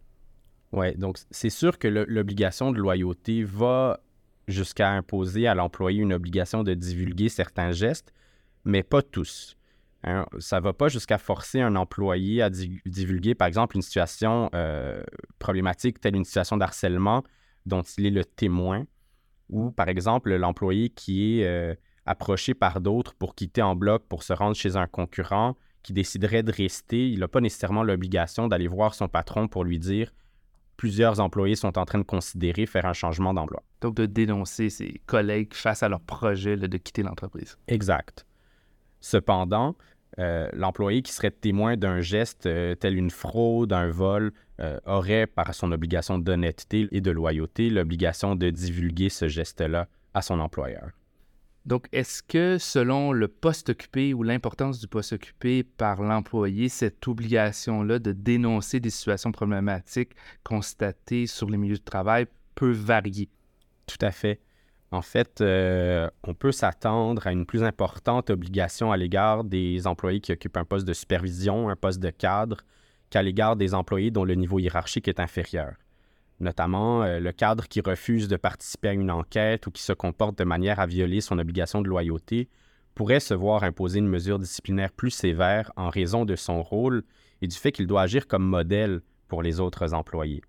Oui, 0.74 0.96
donc 0.96 1.18
c'est 1.32 1.50
sûr 1.50 1.78
que 1.78 1.88
l'obligation 1.88 2.72
de 2.72 2.78
loyauté 2.78 3.44
va 3.44 4.00
jusqu'à 4.48 4.90
imposer 4.90 5.48
à 5.48 5.56
l'employé 5.56 6.02
une 6.02 6.14
obligation 6.14 6.64
de 6.64 6.74
divulguer 6.74 7.30
certains 7.30 7.72
gestes, 7.72 8.14
mais 8.66 8.84
pas 8.84 9.02
tous. 9.02 9.58
Hein. 10.04 10.26
ça 10.40 10.58
ne 10.58 10.64
va 10.64 10.74
pas 10.74 10.88
jusqu'à 10.88 11.20
forcer 11.20 11.62
un 11.62 11.76
employé 11.76 12.42
à 12.42 12.50
divulguer, 12.50 13.36
par 13.36 13.48
exemple, 13.48 13.76
une 13.76 13.84
situation 13.84 14.50
euh, 14.56 15.04
problématique 15.38 16.02
telle 16.02 16.16
une 16.16 16.26
situation 16.26 16.58
d'harcèlement 16.58 17.24
dont 17.68 17.84
il 17.84 18.08
est 18.08 18.12
le 18.12 18.26
témoin, 18.26 18.86
ou 19.50 19.70
par 19.70 19.90
exemple 19.90 20.34
l'employé 20.36 20.90
qui 20.90 21.40
est 21.40 21.46
euh, 21.46 21.76
approché 22.06 22.54
par 22.54 22.82
d'autres 22.82 23.14
pour 23.14 23.36
quitter 23.36 23.62
en 23.62 23.76
bloc 23.76 24.04
pour 24.08 24.24
se 24.24 24.34
rendre 24.34 24.56
chez 24.56 24.76
un 24.76 24.88
concurrent 24.88 25.56
qui 25.84 25.94
déciderait 25.94 26.44
de 26.44 26.52
rester, 26.52 27.10
il 27.10 27.20
n'a 27.20 27.28
pas 27.28 27.42
nécessairement 27.42 27.84
l'obligation 27.84 28.48
d'aller 28.48 28.68
voir 28.68 28.94
son 28.94 29.08
patron 29.08 29.48
pour 29.48 29.64
lui 29.64 29.80
dire 29.80 30.12
plusieurs 30.82 31.20
employés 31.20 31.56
sont 31.56 31.78
en 31.78 31.86
train 31.86 32.00
de 32.00 32.04
considérer 32.04 32.66
faire 32.66 32.88
un 32.88 32.94
changement 32.94 33.36
d'emploi. 33.36 33.62
Donc 33.82 33.94
de 33.96 34.08
dénoncer 34.08 34.72
ses 34.72 35.00
collègues 35.06 35.54
face 35.54 35.84
à 35.84 35.90
leur 35.90 36.02
projet 36.02 36.58
de 36.58 36.78
quitter 36.78 37.04
l'entreprise. 37.04 37.56
Exact. 37.68 38.26
Cependant, 39.00 39.76
euh, 40.18 40.50
l'employé 40.54 41.04
qui 41.04 41.12
serait 41.12 41.30
témoin 41.30 41.78
d'un 41.78 42.02
geste 42.02 42.48
euh, 42.48 42.74
tel 42.74 42.98
une 42.98 43.12
fraude, 43.12 43.74
un 43.74 43.92
vol, 43.92 44.34
euh, 44.60 44.80
aurait, 44.88 45.28
par 45.28 45.54
son 45.54 45.72
obligation 45.72 46.18
d'honnêteté 46.18 46.88
et 46.92 47.00
de 47.00 47.12
loyauté, 47.12 47.70
l'obligation 47.70 48.36
de 48.36 48.50
divulguer 48.50 49.10
ce 49.10 49.28
geste-là 49.28 49.88
à 50.16 50.24
son 50.24 50.40
employeur. 50.40 50.90
Donc, 51.66 51.88
est-ce 51.92 52.24
que 52.24 52.58
selon 52.58 53.12
le 53.12 53.28
poste 53.28 53.70
occupé 53.70 54.14
ou 54.14 54.24
l'importance 54.24 54.80
du 54.80 54.88
poste 54.88 55.14
occupé 55.14 55.64
par 55.64 56.02
l'employé, 56.02 56.70
cette 56.70 57.08
obligation-là 57.08 58.00
de 58.00 58.14
dénoncer 58.14 58.80
des 58.80 58.90
situations 58.90 59.32
problématiques 59.32 60.14
constatées 60.44 61.28
sur 61.28 61.50
les 61.50 61.58
milieux 61.58 61.78
de 61.78 61.84
travail 61.84 62.26
peut 62.56 62.72
varier? 62.72 63.30
Tout 63.86 64.04
à 64.04 64.12
fait. 64.12 64.42
En 64.90 65.02
fait, 65.02 65.40
euh, 65.40 66.10
on 66.24 66.34
peut 66.34 66.52
s'attendre 66.52 67.26
à 67.28 67.32
une 67.32 67.46
plus 67.46 67.64
importante 67.64 68.30
obligation 68.30 68.92
à 68.92 68.98
l'égard 68.98 69.44
des 69.44 69.88
employés 69.88 70.20
qui 70.20 70.34
occupent 70.34 70.58
un 70.58 70.66
poste 70.66 70.88
de 70.88 70.94
supervision, 70.94 71.70
un 71.70 71.76
poste 71.76 72.00
de 72.00 72.10
cadre, 72.10 72.58
qu'à 73.10 73.22
l'égard 73.22 73.56
des 73.56 73.74
employés 73.74 74.12
dont 74.12 74.26
le 74.26 74.36
niveau 74.36 74.60
hiérarchique 74.60 75.08
est 75.08 75.20
inférieur 75.20 75.76
notamment 76.42 77.04
euh, 77.04 77.20
le 77.20 77.32
cadre 77.32 77.68
qui 77.68 77.82
refuse 77.82 78.28
de 78.28 78.36
participer 78.36 78.90
à 78.90 78.94
une 78.94 79.12
enquête 79.12 79.68
ou 79.68 79.72
qui 79.72 79.84
se 79.84 79.94
comporte 79.94 80.38
de 80.38 80.44
manière 80.44 80.80
à 80.80 80.88
violer 80.88 81.22
son 81.22 81.40
obligation 81.40 81.82
de 81.82 81.88
loyauté, 81.88 82.50
pourrait 82.96 83.20
se 83.20 83.34
voir 83.34 83.64
imposer 83.64 84.00
une 84.00 84.08
mesure 84.08 84.40
disciplinaire 84.40 84.92
plus 84.92 85.12
sévère 85.12 85.72
en 85.78 85.90
raison 85.90 86.26
de 86.26 86.36
son 86.36 86.62
rôle 86.62 87.04
et 87.42 87.48
du 87.48 87.56
fait 87.56 87.72
qu'il 87.72 87.88
doit 87.88 88.02
agir 88.02 88.28
comme 88.28 88.44
modèle 88.44 89.02
pour 89.28 89.42
les 89.42 89.60
autres 89.60 89.94
employés. 89.94 90.42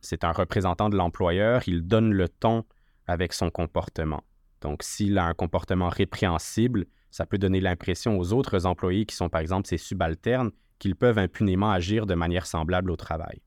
C'est 0.00 0.24
un 0.24 0.32
représentant 0.32 0.90
de 0.90 0.96
l'employeur, 0.96 1.62
il 1.66 1.86
donne 1.86 2.12
le 2.12 2.28
ton 2.28 2.64
avec 3.06 3.32
son 3.32 3.50
comportement. 3.50 4.22
Donc 4.60 4.82
s'il 4.82 5.16
a 5.18 5.24
un 5.24 5.34
comportement 5.34 5.88
répréhensible, 5.88 6.86
ça 7.10 7.26
peut 7.26 7.38
donner 7.38 7.60
l'impression 7.60 8.18
aux 8.18 8.32
autres 8.32 8.66
employés 8.66 9.06
qui 9.06 9.16
sont 9.16 9.28
par 9.28 9.40
exemple 9.40 9.68
ses 9.68 9.78
subalternes 9.78 10.50
qu'ils 10.78 10.96
peuvent 10.96 11.18
impunément 11.18 11.70
agir 11.70 12.06
de 12.06 12.14
manière 12.14 12.46
semblable 12.46 12.90
au 12.90 12.96
travail. 12.96 13.40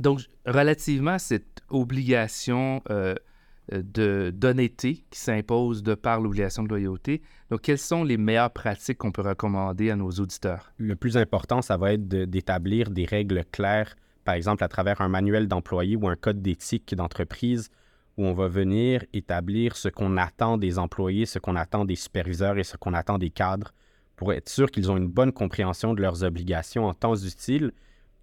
Donc, 0.00 0.20
relativement 0.44 1.12
à 1.12 1.18
cette 1.18 1.62
obligation 1.68 2.82
de 3.72 4.30
d'honnêteté 4.30 5.04
qui 5.10 5.18
s'impose 5.18 5.82
de 5.82 5.94
par 5.94 6.20
l'obligation 6.20 6.62
de 6.62 6.68
loyauté. 6.68 7.22
Donc, 7.50 7.62
quelles 7.62 7.78
sont 7.78 8.04
les 8.04 8.16
meilleures 8.16 8.52
pratiques 8.52 8.98
qu'on 8.98 9.10
peut 9.10 9.22
recommander 9.22 9.90
à 9.90 9.96
nos 9.96 10.10
auditeurs? 10.10 10.72
Le 10.78 10.94
plus 10.94 11.16
important, 11.16 11.62
ça 11.62 11.76
va 11.76 11.94
être 11.94 12.06
d'établir 12.06 12.90
des 12.90 13.04
règles 13.04 13.44
claires, 13.50 13.96
par 14.24 14.34
exemple 14.34 14.62
à 14.62 14.68
travers 14.68 15.00
un 15.00 15.08
manuel 15.08 15.48
d'employé 15.48 15.96
ou 15.96 16.08
un 16.08 16.16
code 16.16 16.42
d'éthique 16.42 16.94
d'entreprise 16.94 17.70
où 18.16 18.24
on 18.24 18.32
va 18.32 18.48
venir 18.48 19.04
établir 19.12 19.76
ce 19.76 19.88
qu'on 19.88 20.16
attend 20.16 20.58
des 20.58 20.78
employés, 20.78 21.26
ce 21.26 21.38
qu'on 21.38 21.56
attend 21.56 21.84
des 21.84 21.96
superviseurs 21.96 22.58
et 22.58 22.64
ce 22.64 22.76
qu'on 22.76 22.94
attend 22.94 23.18
des 23.18 23.30
cadres 23.30 23.72
pour 24.16 24.32
être 24.32 24.48
sûr 24.48 24.70
qu'ils 24.70 24.90
ont 24.90 24.96
une 24.96 25.08
bonne 25.08 25.32
compréhension 25.32 25.92
de 25.92 26.00
leurs 26.00 26.24
obligations 26.24 26.86
en 26.86 26.94
temps 26.94 27.14
utile 27.14 27.72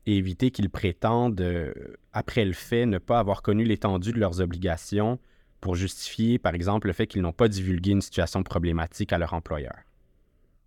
et 0.05 0.17
éviter 0.17 0.51
qu'ils 0.51 0.69
prétendent, 0.69 1.41
euh, 1.41 1.73
après 2.11 2.45
le 2.45 2.53
fait, 2.53 2.85
ne 2.85 2.97
pas 2.97 3.19
avoir 3.19 3.41
connu 3.41 3.63
l'étendue 3.63 4.11
de 4.11 4.19
leurs 4.19 4.41
obligations 4.41 5.19
pour 5.61 5.75
justifier, 5.75 6.39
par 6.39 6.55
exemple, 6.55 6.87
le 6.87 6.93
fait 6.93 7.07
qu'ils 7.07 7.21
n'ont 7.21 7.31
pas 7.31 7.47
divulgué 7.47 7.91
une 7.91 8.01
situation 8.01 8.43
problématique 8.43 9.13
à 9.13 9.17
leur 9.17 9.33
employeur. 9.33 9.75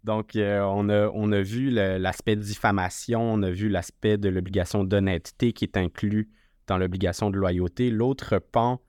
Donc, 0.04 0.36
euh, 0.36 0.60
on, 0.60 0.88
a, 0.88 1.08
on, 1.08 1.32
a, 1.32 1.42
vu 1.42 1.68
l'aspect 1.70 2.36
diffamation, 2.36 3.20
on 3.20 3.42
a 3.42 3.50
vu 3.50 3.68
l'aspect 3.68 4.16
de 4.16 4.28
l'obligation 4.28 4.84
d'honnêteté 4.84 5.52
qui 5.52 5.64
est 5.64 5.76
inclus 5.76 6.30
dans 6.66 6.78
l'obligation 6.78 7.28
de 7.28 7.36
loyauté. 7.36 7.90
L'autre 7.90 8.38
pan 8.38 8.80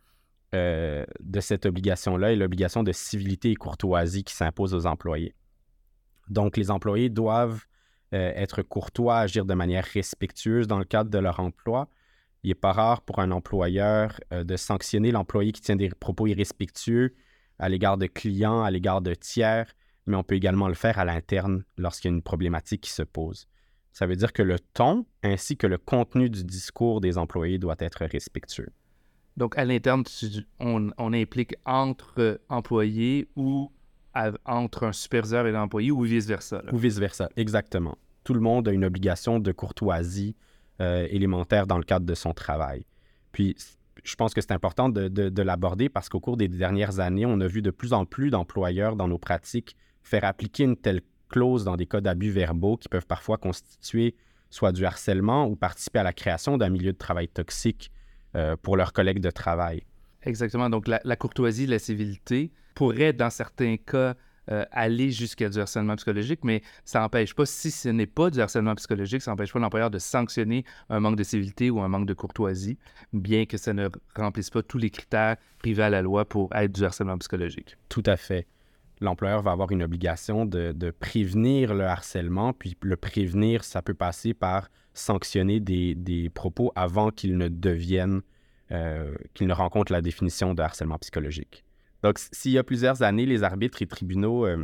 euh, 0.56 1.06
de 1.20 1.39
cette 1.39 1.66
obligation-là 1.66 2.32
est 2.32 2.36
l'obligation 2.36 2.84
de 2.84 2.92
civilité 2.92 3.51
et 3.51 3.56
courtoisie 3.56 4.24
qui 4.24 4.34
s'impose 4.34 4.74
aux 4.74 4.86
employés. 4.86 5.34
Donc, 6.30 6.56
les 6.56 6.72
employés 6.72 7.10
doivent 7.10 7.66
euh, 8.14 8.32
être 8.36 8.62
courtois, 8.62 9.20
agir 9.20 9.46
de 9.46 9.54
manière 9.54 9.86
respectueuse 9.86 10.68
dans 10.68 10.80
le 10.80 10.86
cadre 10.86 11.10
de 11.10 11.18
leur 11.18 11.40
emploi. 11.40 11.90
Il 12.44 12.50
n'est 12.50 12.56
pas 12.56 12.72
rare 12.72 13.02
pour 13.02 13.20
un 13.20 13.32
employeur 13.32 14.20
euh, 14.34 14.44
de 14.44 14.56
sanctionner 14.56 15.12
l'employé 15.12 15.52
qui 15.52 15.62
tient 15.62 15.76
des 15.76 15.90
propos 15.90 16.28
irrespectueux 16.28 17.16
à 17.60 17.70
l'égard 17.70 17.98
de 17.98 18.06
clients, 18.06 18.64
à 18.64 18.72
l'égard 18.72 19.02
de 19.02 19.14
tiers, 19.14 19.74
mais 20.06 20.16
on 20.16 20.24
peut 20.24 20.36
également 20.36 20.68
le 20.68 20.74
faire 20.74 21.00
à 21.00 21.06
l'interne 21.06 21.64
lorsqu'il 21.78 22.10
y 22.10 22.14
a 22.14 22.16
une 22.16 22.22
problématique 22.22 22.82
qui 22.82 22.92
se 22.92 23.04
pose. 23.04 23.48
Ça 23.92 24.06
veut 24.06 24.16
dire 24.16 24.32
que 24.32 24.44
le 24.44 24.60
ton 24.60 25.06
ainsi 25.24 25.58
que 25.58 25.68
le 25.68 25.78
contenu 25.78 26.30
du 26.30 26.44
discours 26.44 27.02
des 27.02 27.18
employés 27.18 27.58
doit 27.58 27.76
être 27.80 28.06
respectueux. 28.06 28.72
Donc, 29.38 29.58
à 29.58 29.66
l'interne, 29.66 30.04
on, 30.60 30.92
implique 30.98 31.56
entre 31.66 32.42
employés 32.50 33.28
ou 33.36 33.72
entre 34.46 34.86
un 34.86 34.92
superviseur 34.92 35.48
et 35.48 35.52
l'employé 35.52 35.92
ou 35.92 36.02
vice-versa. 36.02 36.64
Ou 36.72 36.78
vice-versa, 36.78 37.30
exactement. 37.36 37.98
Tout 38.24 38.34
le 38.34 38.40
monde 38.40 38.68
a 38.68 38.72
une 38.72 38.86
obligation 38.86 39.40
de 39.40 39.52
courtoisie 39.52 40.36
euh, 40.82 41.08
élémentaire 41.10 41.68
dans 41.68 41.78
le 41.78 41.84
cadre 41.84 42.06
de 42.06 42.14
son 42.14 42.34
travail. 42.34 42.86
Puis, 43.32 43.56
je 44.04 44.16
pense 44.16 44.34
que 44.34 44.42
c'est 44.42 44.52
important 44.52 44.90
de, 44.90 45.08
de 45.08 45.42
l'aborder 45.42 45.90
parce 45.90 46.10
qu'au 46.10 46.20
cours 46.20 46.38
des 46.38 46.48
dernières 46.48 47.00
années, 47.00 47.26
on 47.26 47.40
a 47.42 47.48
vu 47.48 47.62
de 47.62 47.72
plus 47.72 47.94
en 47.94 48.06
plus 48.06 48.30
d'employeurs 48.30 48.96
dans 48.96 49.08
nos 49.08 49.18
pratiques 49.18 49.76
faire 50.04 50.24
appliquer 50.24 50.64
une 50.64 50.78
telle 50.78 51.02
clause 51.30 51.64
dans 51.64 51.76
des 51.76 51.86
cas 51.86 52.02
d'abus 52.02 52.30
verbaux 52.30 52.78
qui 52.78 52.88
peuvent 52.88 53.06
parfois 53.06 53.38
constituer 53.38 54.16
soit 54.50 54.72
du 54.72 54.86
harcèlement 54.86 55.46
ou 55.46 55.56
participer 55.56 56.00
à 56.00 56.04
la 56.04 56.14
création 56.14 56.58
d'un 56.58 56.70
milieu 56.70 56.94
de 56.94 56.98
travail 56.98 57.28
toxique 57.28 57.92
euh, 58.36 58.56
pour 58.62 58.78
leurs 58.78 58.94
collègues 58.94 59.20
de 59.20 59.30
travail. 59.30 59.84
Exactement. 60.27 60.69
Donc, 60.69 60.88
la, 60.88 61.15
courtoisie, 61.15 61.65
la 61.65 61.79
civilité 61.79 62.51
pourrait, 62.75 63.13
dans 63.13 63.29
certains 63.29 63.77
cas, 63.77 64.15
euh, 64.50 64.63
aller 64.72 65.12
jusqu'à 65.12 65.50
du 65.50 65.60
harcèlement 65.60 65.96
psychologique, 65.98 66.39
mais 66.43 66.62
ça 66.86 67.01
n'empêche 67.01 67.34
pas, 67.34 67.46
si 67.46 67.69
ce 67.69 67.89
n'est 67.89 68.05
pas 68.05 68.29
du 68.29 68.39
harcèlement 68.39 68.75
psychologique, 68.75 69.22
ça 69.22 69.31
n'empêche 69.31 69.51
pas 69.51 69.60
l'employeur 69.60 69.89
de 69.89 70.00
sanctionner 70.00 70.63
un 70.89 71.01
manque 71.01 71.17
de 71.17 71.24
civilité 71.24 71.69
ou 71.69 71.81
un 71.81 71.89
manque 71.89 72.05
de 72.05 72.13
courtoisie, 72.13 72.77
bien 73.12 73.46
que 73.46 73.57
ça 73.57 73.74
ne 73.74 73.89
remplisse 74.15 74.50
pas 74.50 74.63
tous 74.63 74.77
les 74.77 74.89
critères 74.89 75.36
privés 75.60 75.84
à 75.84 75.89
la 75.89 76.01
loi 76.01 76.24
pour 76.24 76.55
être 76.55 76.72
du 76.72 76.86
harcèlement 76.86 77.17
psychologique. 77.17 77.75
Tout 77.89 78.03
à 78.05 78.15
fait. 78.15 78.48
L'employeur 79.01 79.41
va 79.41 79.51
avoir 79.51 79.69
une 79.72 79.84
obligation 79.84 80.46
de, 80.46 80.72
de, 80.72 80.91
prévenir 80.91 81.74
le 81.74 81.84
harcèlement, 81.84 82.53
puis 82.53 82.75
le 82.81 82.96
prévenir, 82.96 83.63
ça 83.63 83.81
peut 83.81 83.93
passer 83.93 84.34
par 84.34 84.69
sanctionner 84.98 85.60
des, 85.60 86.31
propos 86.34 86.72
avant 86.75 87.12
qu'ils 87.12 87.38
ne 87.38 87.48
deviennent, 87.48 88.22
euh, 88.72 89.16
qu'ils 89.34 89.48
ne 89.48 89.54
rencontrent 89.54 89.92
la 89.92 90.02
définition 90.02 90.54
de 90.54 90.62
harcèlement 90.62 90.98
psychologique. 90.98 91.64
Donc, 92.04 92.20
s'il 92.32 92.52
y 92.52 92.58
a 92.58 92.64
plusieurs 92.64 93.02
années, 93.02 93.26
les 93.26 93.44
arbitres 93.44 93.82
et 93.82 93.88
tribunaux 93.88 94.46
euh, 94.46 94.64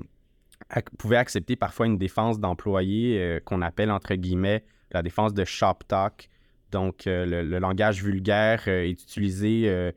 pouvaient 0.98 1.18
accepter 1.18 1.56
parfois 1.56 1.86
une 1.86 1.98
défense 1.98 2.40
d'employés 2.40 3.20
euh, 3.20 3.40
qu'on 3.40 3.62
appelle 3.62 3.92
entre 3.92 4.16
guillemets 4.16 4.64
la 4.92 5.02
défense 5.02 5.34
de 5.34 5.44
shop 5.46 5.80
talk. 5.88 6.30
Donc, 6.72 7.04
le, 7.06 7.60
langage 7.60 8.04
vulgaire 8.04 8.68
est 8.68 8.90
utilisé 8.90 9.92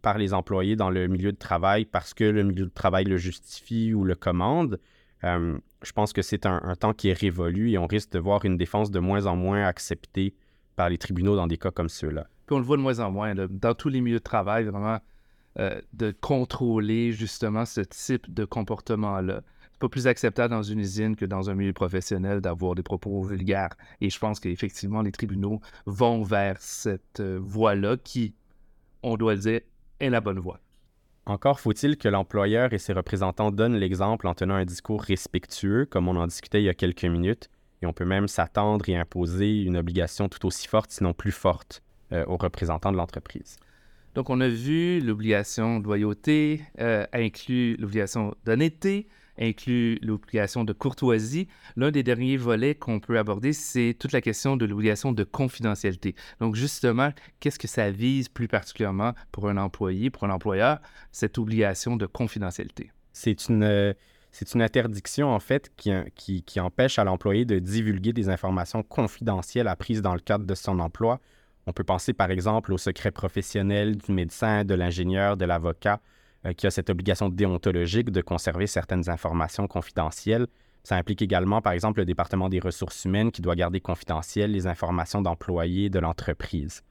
par 0.00 0.16
les 0.16 0.32
employés 0.32 0.74
dans 0.74 0.88
le 0.88 1.06
milieu 1.06 1.32
de 1.32 1.36
travail 1.36 1.84
parce 1.84 2.14
que 2.14 2.24
le 2.24 2.44
milieu 2.44 2.64
de 2.64 2.72
travail 2.72 3.04
le 3.04 3.18
justifie 3.18 3.92
ou 3.92 4.04
le 4.04 4.14
commande 4.14 4.78
je 5.22 5.92
pense 5.92 6.12
que 6.12 6.22
c'est 6.22 6.46
un, 6.46 6.74
temps 6.76 6.92
qui 6.92 7.08
est 7.08 7.18
révolu 7.18 7.70
et 7.70 7.78
on 7.78 7.86
risque 7.86 8.12
de 8.12 8.18
voir 8.18 8.44
une 8.44 8.56
défense 8.56 8.90
de 8.90 8.98
moins 8.98 9.26
en 9.26 9.36
moins 9.36 9.64
acceptée 9.64 10.34
par 10.74 10.88
les 10.88 10.98
tribunaux 10.98 11.36
dans 11.36 11.46
des 11.46 11.56
cas 11.56 11.70
comme 11.70 11.88
ceux-là. 11.88 12.26
Puis 12.46 12.54
on 12.54 12.58
le 12.58 12.64
voit 12.64 12.76
de 12.76 12.82
moins 12.82 13.00
en 13.00 13.10
moins, 13.10 13.34
dans 13.34 13.74
tous 13.74 13.88
les 13.88 14.00
milieux 14.00 14.18
de 14.18 14.22
travail, 14.22 14.64
vraiment, 14.64 14.98
euh, 15.58 15.80
de 15.94 16.14
contrôler 16.20 17.12
justement 17.12 17.64
ce 17.64 17.80
type 17.80 18.32
de 18.32 18.44
comportement-là. 18.44 19.40
C'est 19.72 19.80
pas 19.80 19.88
plus 19.88 20.06
acceptable 20.06 20.52
dans 20.52 20.62
une 20.62 20.80
usine 20.80 21.16
que 21.16 21.24
dans 21.24 21.50
un 21.50 21.54
milieu 21.54 21.72
professionnel 21.72 22.40
d'avoir 22.40 22.74
des 22.74 22.82
propos 22.82 23.22
vulgaires. 23.22 23.74
Et 24.00 24.10
je 24.10 24.18
pense 24.18 24.38
qu'effectivement, 24.38 25.02
les 25.02 25.12
tribunaux 25.12 25.60
vont 25.86 26.22
vers 26.22 26.56
cette 26.60 27.20
euh, 27.20 27.38
voie-là 27.42 27.96
qui, 27.96 28.34
on 29.02 29.16
doit 29.16 29.34
le 29.34 29.40
dire, 29.40 29.60
est 29.98 30.10
la 30.10 30.20
bonne 30.20 30.38
voie. 30.38 30.60
Encore 31.24 31.58
faut-il 31.58 31.96
que 31.96 32.08
l'employeur 32.08 32.72
et 32.72 32.78
ses 32.78 32.92
représentants 32.92 33.50
donnent 33.50 33.76
l'exemple 33.76 34.28
en 34.28 34.34
tenant 34.34 34.54
un 34.54 34.64
discours 34.64 35.02
respectueux, 35.02 35.84
comme 35.86 36.06
on 36.06 36.16
en 36.16 36.26
discutait 36.26 36.62
il 36.62 36.66
y 36.66 36.68
a 36.68 36.74
quelques 36.74 37.04
minutes, 37.04 37.50
et 37.82 37.86
on 37.86 37.92
peut 37.92 38.04
même 38.04 38.28
s'attendre 38.28 38.88
et 38.88 38.96
imposer 38.96 39.62
une 39.62 39.76
obligation 39.76 40.28
tout 40.28 40.46
aussi 40.46 40.68
forte, 40.68 40.92
sinon 40.92 41.14
plus 41.14 41.32
forte, 41.32 41.82
aux 42.12 42.36
représentants 42.36 42.92
de 42.92 42.96
l'entreprise. 42.96 43.56
Donc, 44.14 44.30
on 44.30 44.40
a 44.40 44.48
vu 44.48 45.00
l'obligation 45.00 45.78
de 45.78 45.84
loyauté 45.84 46.62
euh, 46.80 47.04
inclut 47.12 47.76
l'obligation 47.76 48.34
d'honnêteté, 48.46 49.08
inclut 49.38 49.98
l'obligation 50.00 50.64
de 50.64 50.72
courtoisie. 50.72 51.48
L'un 51.76 51.90
des 51.90 52.02
derniers 52.02 52.38
volets 52.38 52.74
qu'on 52.74 52.98
peut 52.98 53.18
aborder, 53.18 53.52
c'est 53.52 53.94
toute 53.98 54.12
la 54.12 54.22
question 54.22 54.56
de 54.56 54.64
l'obligation 54.64 55.12
de 55.12 55.22
confidentialité. 55.22 56.14
Donc 56.40 56.54
justement, 56.54 57.10
qu'est-ce 57.40 57.58
que 57.58 57.68
ça 57.68 57.90
vise 57.90 58.30
plus 58.30 58.48
particulièrement 58.48 59.12
pour 59.32 59.50
un 59.50 59.58
employé, 59.58 60.08
pour 60.08 60.24
un 60.24 60.30
employeur, 60.30 60.80
cette 61.12 61.36
obligation 61.36 61.96
de 61.96 62.06
confidentialité? 62.06 62.90
C'est 63.12 63.48
une... 63.48 63.94
c'est 64.30 64.54
une 64.54 64.62
interdiction, 64.62 65.28
en 65.28 65.40
fait, 65.40 65.70
qui, 65.76 65.90
qui, 66.14 66.42
qui 66.42 66.60
empêche 66.60 66.98
à 66.98 67.04
l'employé 67.04 67.44
de 67.44 67.58
divulguer 67.58 68.12
des 68.12 68.28
informations 68.28 68.82
confidentielles 68.82 69.68
apprises 69.68 70.02
dans 70.02 70.14
le 70.14 70.20
cadre 70.20 70.46
de 70.46 70.54
son 70.54 70.78
emploi. 70.78 71.20
On 71.66 71.72
peut 71.72 71.84
penser, 71.84 72.12
par 72.12 72.30
exemple, 72.30 72.72
au 72.72 72.78
secret 72.78 73.10
professionnel 73.10 73.96
du 73.96 74.12
médecin, 74.12 74.64
de 74.64 74.74
l'ingénieur, 74.74 75.36
de 75.36 75.44
l'avocat, 75.44 76.00
euh, 76.44 76.52
qui 76.52 76.66
a 76.66 76.70
cette 76.70 76.90
obligation 76.90 77.28
déontologique 77.28 78.10
de 78.10 78.20
conserver 78.20 78.68
certaines 78.68 79.10
informations 79.10 79.66
confidentielles. 79.66 80.46
Ça 80.84 80.96
implique 80.96 81.22
également, 81.22 81.60
par 81.60 81.72
exemple, 81.72 81.98
le 82.00 82.06
département 82.06 82.48
des 82.48 82.60
ressources 82.60 83.04
humaines 83.04 83.32
qui 83.32 83.42
doit 83.42 83.56
garder 83.56 83.80
confidentielles 83.80 84.52
les 84.52 84.68
informations 84.68 85.20
d'employés 85.22 85.90
de 85.90 85.98
l'entreprise. 85.98 86.84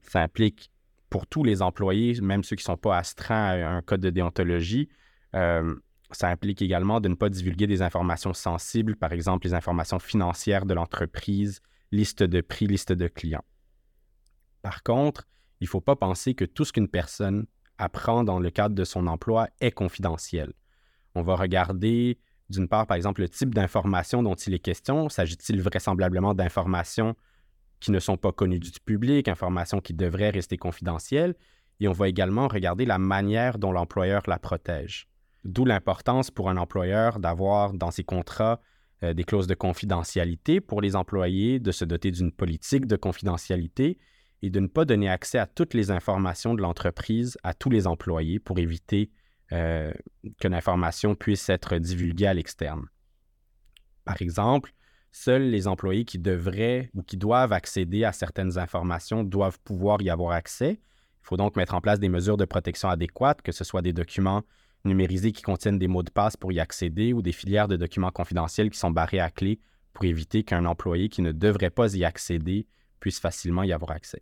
Ça 0.00 0.22
implique 0.22 0.70
pour 1.10 1.26
tous 1.26 1.44
les 1.44 1.60
employés, 1.60 2.18
même 2.22 2.42
ceux 2.44 2.56
qui 2.56 2.62
ne 2.62 2.72
sont 2.72 2.76
pas 2.78 2.96
astreints 2.96 3.62
à 3.62 3.68
un 3.68 3.82
code 3.82 4.00
de 4.00 4.10
déontologie, 4.10 4.88
euh, 5.34 5.74
ça 6.10 6.28
implique 6.28 6.62
également 6.62 7.00
de 7.00 7.08
ne 7.08 7.14
pas 7.14 7.28
divulguer 7.28 7.66
des 7.66 7.82
informations 7.82 8.32
sensibles, 8.32 8.96
par 8.96 9.12
exemple 9.12 9.46
les 9.46 9.54
informations 9.54 9.98
financières 9.98 10.64
de 10.64 10.74
l'entreprise, 10.74 11.60
liste 11.92 12.22
de 12.22 12.40
prix, 12.40 12.66
liste 12.66 12.92
de 12.92 13.08
clients. 13.08 13.44
Par 14.64 14.82
contre, 14.82 15.28
il 15.60 15.64
ne 15.64 15.68
faut 15.68 15.82
pas 15.82 15.94
penser 15.94 16.34
que 16.34 16.46
tout 16.46 16.64
ce 16.64 16.72
qu'une 16.72 16.88
personne 16.88 17.44
apprend 17.76 18.24
dans 18.24 18.38
le 18.38 18.48
cadre 18.48 18.74
de 18.74 18.84
son 18.84 19.06
emploi 19.06 19.50
est 19.60 19.72
confidentiel. 19.72 20.54
On 21.14 21.20
va 21.20 21.36
regarder, 21.36 22.18
d'une 22.48 22.66
part, 22.66 22.86
par 22.86 22.96
exemple, 22.96 23.20
le 23.20 23.28
type 23.28 23.54
d'information 23.54 24.22
dont 24.22 24.34
il 24.34 24.54
est 24.54 24.58
question. 24.58 25.10
S'agit-il 25.10 25.60
vraisemblablement 25.60 26.32
d'informations 26.32 27.14
qui 27.78 27.90
ne 27.90 27.98
sont 27.98 28.16
pas 28.16 28.32
connues 28.32 28.58
du 28.58 28.70
public, 28.86 29.28
informations 29.28 29.82
qui 29.82 29.92
devraient 29.92 30.30
rester 30.30 30.56
confidentielles? 30.56 31.34
Et 31.80 31.86
on 31.86 31.92
va 31.92 32.08
également 32.08 32.48
regarder 32.48 32.86
la 32.86 32.96
manière 32.98 33.58
dont 33.58 33.70
l'employeur 33.70 34.22
la 34.28 34.38
protège. 34.38 35.08
D'où 35.44 35.66
l'importance 35.66 36.30
pour 36.30 36.48
un 36.48 36.56
employeur 36.56 37.18
d'avoir 37.18 37.74
dans 37.74 37.90
ses 37.90 38.04
contrats 38.04 38.62
euh, 39.02 39.12
des 39.12 39.24
clauses 39.24 39.46
de 39.46 39.54
confidentialité 39.54 40.62
pour 40.62 40.80
les 40.80 40.96
employés, 40.96 41.58
de 41.58 41.70
se 41.70 41.84
doter 41.84 42.10
d'une 42.12 42.32
politique 42.32 42.86
de 42.86 42.96
confidentialité 42.96 43.98
et 44.44 44.50
de 44.50 44.60
ne 44.60 44.66
pas 44.66 44.84
donner 44.84 45.08
accès 45.08 45.38
à 45.38 45.46
toutes 45.46 45.72
les 45.72 45.90
informations 45.90 46.52
de 46.52 46.60
l'entreprise 46.60 47.38
à 47.42 47.54
tous 47.54 47.70
les 47.70 47.86
employés 47.86 48.38
pour 48.38 48.58
éviter 48.58 49.10
euh, 49.52 49.90
que 50.38 50.48
l'information 50.48 51.14
puisse 51.14 51.48
être 51.48 51.78
divulguée 51.78 52.26
à 52.26 52.34
l'externe. 52.34 52.84
Par 54.04 54.20
exemple, 54.20 54.74
seuls 55.12 55.48
les 55.48 55.66
employés 55.66 56.04
qui 56.04 56.18
devraient 56.18 56.90
ou 56.92 57.02
qui 57.02 57.16
doivent 57.16 57.54
accéder 57.54 58.04
à 58.04 58.12
certaines 58.12 58.58
informations 58.58 59.24
doivent 59.24 59.58
pouvoir 59.60 60.02
y 60.02 60.10
avoir 60.10 60.32
accès. 60.32 60.72
Il 60.72 61.26
faut 61.26 61.38
donc 61.38 61.56
mettre 61.56 61.72
en 61.72 61.80
place 61.80 61.98
des 61.98 62.10
mesures 62.10 62.36
de 62.36 62.44
protection 62.44 62.90
adéquates, 62.90 63.40
que 63.40 63.52
ce 63.52 63.64
soit 63.64 63.80
des 63.80 63.94
documents 63.94 64.42
numérisés 64.84 65.32
qui 65.32 65.40
contiennent 65.40 65.78
des 65.78 65.88
mots 65.88 66.02
de 66.02 66.10
passe 66.10 66.36
pour 66.36 66.52
y 66.52 66.60
accéder 66.60 67.14
ou 67.14 67.22
des 67.22 67.32
filières 67.32 67.68
de 67.68 67.76
documents 67.76 68.10
confidentiels 68.10 68.68
qui 68.68 68.78
sont 68.78 68.90
barrés 68.90 69.20
à 69.20 69.30
clé 69.30 69.58
pour 69.94 70.04
éviter 70.04 70.44
qu'un 70.44 70.66
employé 70.66 71.08
qui 71.08 71.22
ne 71.22 71.32
devrait 71.32 71.70
pas 71.70 71.94
y 71.94 72.04
accéder 72.04 72.66
puisse 73.00 73.20
facilement 73.20 73.62
y 73.62 73.72
avoir 73.72 73.92
accès. 73.92 74.20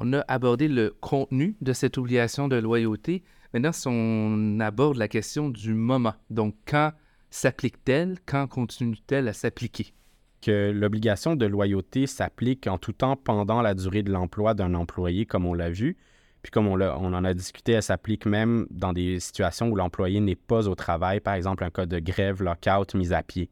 On 0.00 0.12
a 0.12 0.24
abordé 0.28 0.68
le 0.68 0.94
contenu 1.00 1.56
de 1.60 1.72
cette 1.72 1.98
obligation 1.98 2.46
de 2.46 2.56
loyauté. 2.56 3.24
Maintenant, 3.52 3.72
si 3.72 3.88
on 3.88 4.60
aborde 4.60 4.96
la 4.96 5.08
question 5.08 5.48
du 5.48 5.74
moment, 5.74 6.14
donc 6.30 6.54
quand 6.66 6.92
s'applique-t-elle, 7.30 8.18
quand 8.24 8.46
continue-t-elle 8.46 9.26
à 9.26 9.32
s'appliquer? 9.32 9.92
Que 10.40 10.70
l'obligation 10.70 11.34
de 11.34 11.46
loyauté 11.46 12.06
s'applique 12.06 12.68
en 12.68 12.78
tout 12.78 12.92
temps 12.92 13.16
pendant 13.16 13.60
la 13.60 13.74
durée 13.74 14.04
de 14.04 14.12
l'emploi 14.12 14.54
d'un 14.54 14.74
employé, 14.74 15.26
comme 15.26 15.46
on 15.46 15.54
l'a 15.54 15.70
vu. 15.70 15.96
Puis 16.42 16.52
comme 16.52 16.68
on, 16.68 16.80
on, 16.80 17.12
en 17.12 17.24
a 17.24 17.34
discuté, 17.34 17.72
elle 17.72 17.82
s'applique 17.82 18.24
même 18.24 18.68
dans 18.70 18.92
des 18.92 19.18
situations 19.18 19.68
où 19.68 19.74
l'employé 19.74 20.20
n'est 20.20 20.36
pas 20.36 20.68
au 20.68 20.76
travail, 20.76 21.18
par 21.18 21.34
exemple 21.34 21.64
un 21.64 21.70
cas 21.70 21.86
de 21.86 21.98
grève, 21.98 22.40
lockout, 22.40 22.94
mise 22.94 23.12
à 23.12 23.24
pied. 23.24 23.50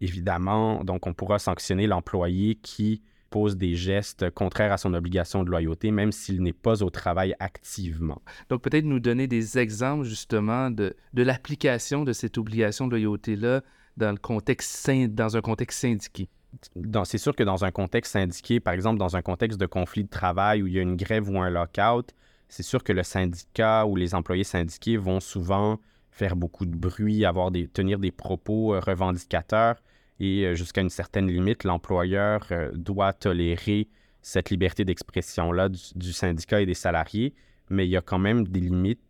Évidemment, 0.00 0.82
donc 0.82 1.06
on 1.06 1.14
pourra 1.14 1.38
sanctionner 1.38 1.86
l'employé 1.86 2.56
qui 2.56 3.00
pose 3.30 3.56
des 3.56 3.74
gestes 3.74 4.30
contraires 4.30 4.72
à 4.72 4.78
son 4.78 4.94
obligation 4.94 5.44
de 5.44 5.50
loyauté, 5.50 5.90
même 5.90 6.12
s'il 6.12 6.42
n'est 6.42 6.52
pas 6.52 6.82
au 6.82 6.90
travail 6.90 7.34
activement. 7.40 8.22
Donc 8.48 8.62
peut-être 8.62 8.84
nous 8.84 9.00
donner 9.00 9.26
des 9.26 9.58
exemples 9.58 10.04
justement 10.04 10.70
de, 10.70 10.94
de 11.14 11.22
l'application 11.22 12.04
de 12.04 12.12
cette 12.12 12.38
obligation 12.38 12.86
de 12.86 12.92
loyauté-là 12.92 13.62
dans, 13.96 14.12
le 14.12 14.18
contexte, 14.18 14.90
dans 14.90 15.36
un 15.36 15.40
contexte 15.40 15.80
syndiqué. 15.80 16.28
C'est 17.04 17.18
sûr 17.18 17.36
que 17.36 17.42
dans 17.42 17.64
un 17.64 17.70
contexte 17.70 18.12
syndiqué, 18.12 18.58
par 18.58 18.72
exemple 18.72 18.98
dans 18.98 19.16
un 19.16 19.22
contexte 19.22 19.60
de 19.60 19.66
conflit 19.66 20.04
de 20.04 20.08
travail 20.08 20.62
où 20.62 20.66
il 20.66 20.72
y 20.72 20.78
a 20.78 20.82
une 20.82 20.96
grève 20.96 21.28
ou 21.28 21.38
un 21.40 21.50
lockout, 21.50 22.14
c'est 22.48 22.62
sûr 22.62 22.82
que 22.82 22.92
le 22.92 23.02
syndicat 23.02 23.84
ou 23.84 23.96
les 23.96 24.14
employés 24.14 24.44
syndiqués 24.44 24.96
vont 24.96 25.20
souvent 25.20 25.78
faire 26.10 26.36
beaucoup 26.36 26.64
de 26.64 26.74
bruit, 26.74 27.24
avoir 27.24 27.50
des, 27.50 27.68
tenir 27.68 27.98
des 27.98 28.10
propos 28.10 28.74
euh, 28.74 28.80
revendicateurs 28.80 29.76
et 30.20 30.44
euh, 30.44 30.54
jusqu'à 30.54 30.80
une 30.80 30.90
certaine 30.90 31.28
limite, 31.28 31.64
l'employeur 31.64 32.46
euh, 32.50 32.70
doit 32.74 33.12
tolérer 33.12 33.88
cette 34.20 34.50
liberté 34.50 34.84
d'expression-là 34.84 35.68
du, 35.68 36.12
syndicat 36.12 36.60
et 36.60 36.66
des 36.66 36.74
salariés, 36.74 37.34
mais 37.70 37.86
il 37.86 37.90
y 37.90 37.96
a 37.96 38.00
quand 38.00 38.18
même 38.18 38.46
des 38.46 38.60
limites 38.60 39.00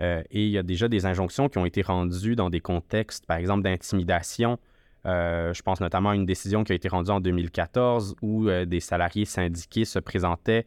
euh, 0.00 0.22
et 0.30 0.46
il 0.46 0.50
y 0.50 0.58
a 0.58 0.62
déjà 0.62 0.88
des 0.88 1.04
injonctions 1.04 1.48
qui 1.48 1.58
ont 1.58 1.66
été 1.66 1.82
rendues 1.82 2.36
dans 2.36 2.48
des 2.48 2.60
contextes, 2.60 3.26
par 3.26 3.36
exemple, 3.36 3.62
d'intimidation. 3.62 4.58
je 5.04 5.62
pense 5.62 5.80
notamment 5.80 6.10
à 6.10 6.14
une 6.14 6.26
décision 6.26 6.62
qui 6.64 6.72
a 6.72 6.74
été 6.76 6.88
rendue 6.88 7.10
en 7.10 7.20
2014 7.20 8.16
où 8.22 8.48
des 8.48 8.80
salariés 8.80 9.24
syndiqués 9.24 9.84
se 9.84 9.98
présentaient 9.98 10.66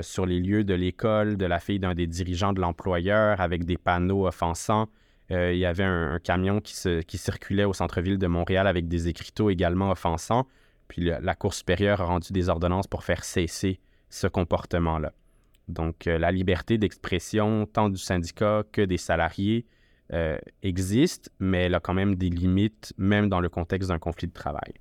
sur 0.00 0.24
les 0.24 0.40
lieux 0.40 0.64
de 0.64 0.74
l'école 0.74 1.36
de 1.36 1.46
la 1.46 1.60
fille 1.60 1.78
d'un 1.78 1.94
des 1.94 2.06
dirigeants 2.06 2.54
de 2.54 2.60
l'employeur 2.60 3.40
avec 3.40 3.64
des 3.64 3.76
panneaux 3.76 4.26
offensants 4.26 4.88
il 5.32 5.58
y 5.58 5.66
avait 5.66 5.84
un, 5.84 6.18
camion 6.18 6.60
qui, 6.60 6.74
circulait 7.18 7.64
au 7.64 7.72
centre-ville 7.72 8.18
de 8.18 8.26
Montréal 8.26 8.66
avec 8.66 8.88
des 8.88 9.08
écriteaux 9.08 9.50
également 9.50 9.90
offensants. 9.90 10.46
Puis 10.88 11.02
la, 11.02 11.34
Cour 11.34 11.54
supérieure 11.54 12.00
a 12.00 12.04
rendu 12.04 12.32
des 12.32 12.48
ordonnances 12.48 12.86
pour 12.86 13.04
faire 13.04 13.24
cesser 13.24 13.80
ce 14.10 14.26
comportement-là. 14.26 15.12
Donc, 15.68 16.06
euh, 16.06 16.18
la 16.18 16.30
liberté 16.30 16.76
d'expression, 16.76 17.66
tant 17.66 17.88
du 17.88 17.96
syndicat 17.96 18.62
que 18.72 18.82
des 18.82 18.98
salariés, 18.98 19.64
euh, 20.12 20.36
existe, 20.62 21.30
mais 21.38 21.64
elle 21.64 21.74
a 21.74 21.80
quand 21.80 21.94
même 21.94 22.16
des 22.16 22.28
limites, 22.28 22.92
même 22.98 23.30
dans 23.30 23.40
le 23.40 23.48
contexte 23.48 23.88
d'un 23.88 23.98
conflit 23.98 24.26
de 24.26 24.32
travail. 24.32 24.74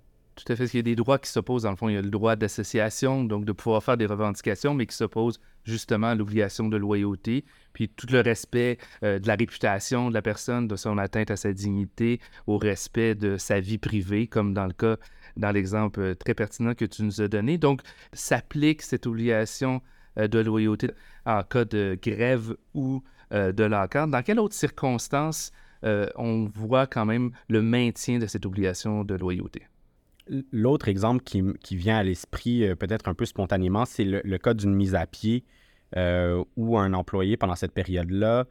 Tout 0.43 0.53
à 0.53 0.55
fait. 0.55 0.65
Il 0.65 0.77
y 0.77 0.79
a 0.79 0.83
des 0.83 0.95
droits 0.95 1.19
qui 1.19 1.29
s'opposent. 1.29 1.63
Dans 1.63 1.69
le 1.69 1.75
fond, 1.75 1.87
il 1.87 1.93
y 1.93 1.97
a 1.97 2.01
le 2.01 2.09
droit 2.09 2.35
d'association, 2.35 3.23
donc 3.23 3.45
de 3.45 3.51
pouvoir 3.51 3.83
faire 3.83 3.95
des 3.95 4.07
revendications, 4.07 4.73
mais 4.73 4.87
qui 4.87 4.95
s'opposent 4.95 5.39
justement 5.65 6.07
à 6.07 6.15
l'obligation 6.15 6.67
de 6.67 6.77
loyauté, 6.77 7.45
puis 7.73 7.89
tout 7.89 8.07
le 8.09 8.21
respect 8.21 8.79
euh, 9.03 9.19
de 9.19 9.27
la 9.27 9.35
réputation 9.35 10.09
de 10.09 10.15
la 10.15 10.23
personne, 10.23 10.67
de 10.67 10.75
son 10.75 10.97
atteinte 10.97 11.29
à 11.29 11.35
sa 11.35 11.53
dignité, 11.53 12.19
au 12.47 12.57
respect 12.57 13.13
de 13.13 13.37
sa 13.37 13.59
vie 13.59 13.77
privée, 13.77 14.25
comme 14.25 14.55
dans 14.55 14.65
le 14.65 14.73
cas, 14.73 14.97
dans 15.37 15.51
l'exemple 15.51 15.99
euh, 15.99 16.15
très 16.15 16.33
pertinent 16.33 16.73
que 16.73 16.85
tu 16.85 17.03
nous 17.03 17.21
as 17.21 17.27
donné. 17.27 17.59
Donc, 17.59 17.81
s'applique 18.11 18.81
cette 18.81 19.05
obligation 19.05 19.83
euh, 20.17 20.27
de 20.27 20.39
loyauté 20.39 20.89
en 21.27 21.43
cas 21.43 21.65
de 21.65 21.99
grève 22.01 22.55
ou 22.73 23.03
de 23.31 23.63
l'encadre. 23.63 24.11
Dans 24.11 24.23
quelles 24.23 24.39
autres 24.39 24.55
circonstances 24.55 25.53
on 25.83 26.49
voit 26.53 26.85
quand 26.85 27.05
même 27.05 27.31
le 27.47 27.61
maintien 27.61 28.19
de 28.19 28.25
cette 28.25 28.45
obligation 28.45 29.05
de 29.05 29.15
loyauté? 29.15 29.70
L'autre 30.51 30.87
exemple 30.87 31.23
qui, 31.23 31.75
vient 31.75 31.97
à 31.97 32.03
l'esprit 32.03 32.65
euh, 32.65 32.75
peut-être 32.75 33.07
un 33.07 33.13
peu 33.13 33.25
spontanément, 33.25 33.85
c'est 33.85 34.03
le, 34.05 34.37
cas 34.37 34.53
d'une 34.53 34.73
mise 34.73 34.95
à 34.95 35.05
pied 35.05 35.43
euh, 35.97 36.43
où 36.55 36.77
un 36.77 36.93
employé, 36.93 37.37
pendant 37.37 37.55
cette 37.55 37.73
période-là, 37.73 38.45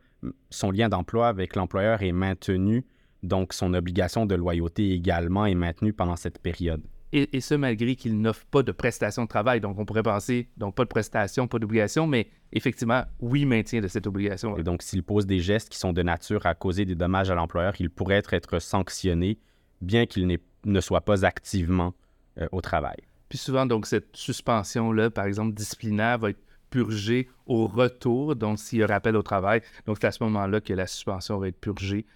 son 0.50 0.70
lien 0.70 0.88
d'emploi 0.88 1.28
avec 1.28 1.56
l'employeur 1.56 2.02
est 2.02 2.12
maintenu, 2.12 2.84
donc 3.22 3.52
son 3.52 3.72
obligation 3.74 4.26
de 4.26 4.34
loyauté 4.34 4.92
également 4.92 5.46
est 5.46 5.54
maintenue 5.54 5.92
pendant 5.92 6.16
cette 6.16 6.38
période. 6.38 6.82
Et, 7.12 7.40
ce, 7.40 7.54
malgré 7.54 7.96
qu'il 7.96 8.20
n'offre 8.20 8.46
pas 8.46 8.62
de 8.62 8.70
prestation 8.70 9.24
de 9.24 9.28
travail. 9.28 9.60
Donc, 9.60 9.80
on 9.80 9.84
pourrait 9.84 10.04
penser, 10.04 10.48
donc 10.56 10.76
pas 10.76 10.84
de 10.84 10.88
prestation, 10.88 11.48
pas 11.48 11.58
d'obligation, 11.58 12.06
mais 12.06 12.28
effectivement, 12.52 13.02
oui, 13.18 13.46
maintien 13.46 13.80
de 13.80 13.88
cette 13.88 14.06
obligation. 14.06 14.56
Et 14.56 14.62
donc, 14.62 14.82
s'il 14.82 15.02
pose 15.02 15.26
des 15.26 15.40
gestes 15.40 15.70
qui 15.70 15.78
sont 15.78 15.92
de 15.92 16.02
nature 16.02 16.46
à 16.46 16.54
causer 16.54 16.84
des 16.84 16.94
dommages 16.94 17.28
à 17.28 17.34
l'employeur, 17.34 17.74
il 17.80 17.90
pourrait 17.90 18.14
être, 18.14 18.32
être 18.32 18.60
sanctionné, 18.60 19.38
bien 19.80 20.06
qu'il 20.06 20.24
n'ait 20.28 20.40
ne 20.64 20.80
soit 20.80 21.00
pas 21.02 21.24
activement 21.24 21.94
euh, 22.38 22.46
au 22.52 22.60
travail. 22.60 22.96
Puis 23.28 23.38
souvent, 23.38 23.66
donc, 23.66 23.86
cette 23.86 24.16
suspension-là, 24.16 25.10
par 25.10 25.24
exemple, 25.24 25.54
disciplinaire, 25.54 26.18
va 26.18 26.30
être 26.30 26.42
purgée 26.70 27.28
au 27.46 27.66
retour, 27.66 28.36
donc 28.36 28.58
s'il 28.58 28.80
y 28.80 28.82
a 28.82 28.86
rappel 28.86 29.16
au 29.16 29.22
travail. 29.22 29.62
Donc, 29.86 29.98
c'est 30.00 30.06
à 30.06 30.12
ce 30.12 30.22
moment-là 30.24 30.60
que 30.60 30.72
la 30.72 30.86
suspension 30.86 31.38
va 31.38 31.48
être 31.48 31.60
purgée, 31.60 32.06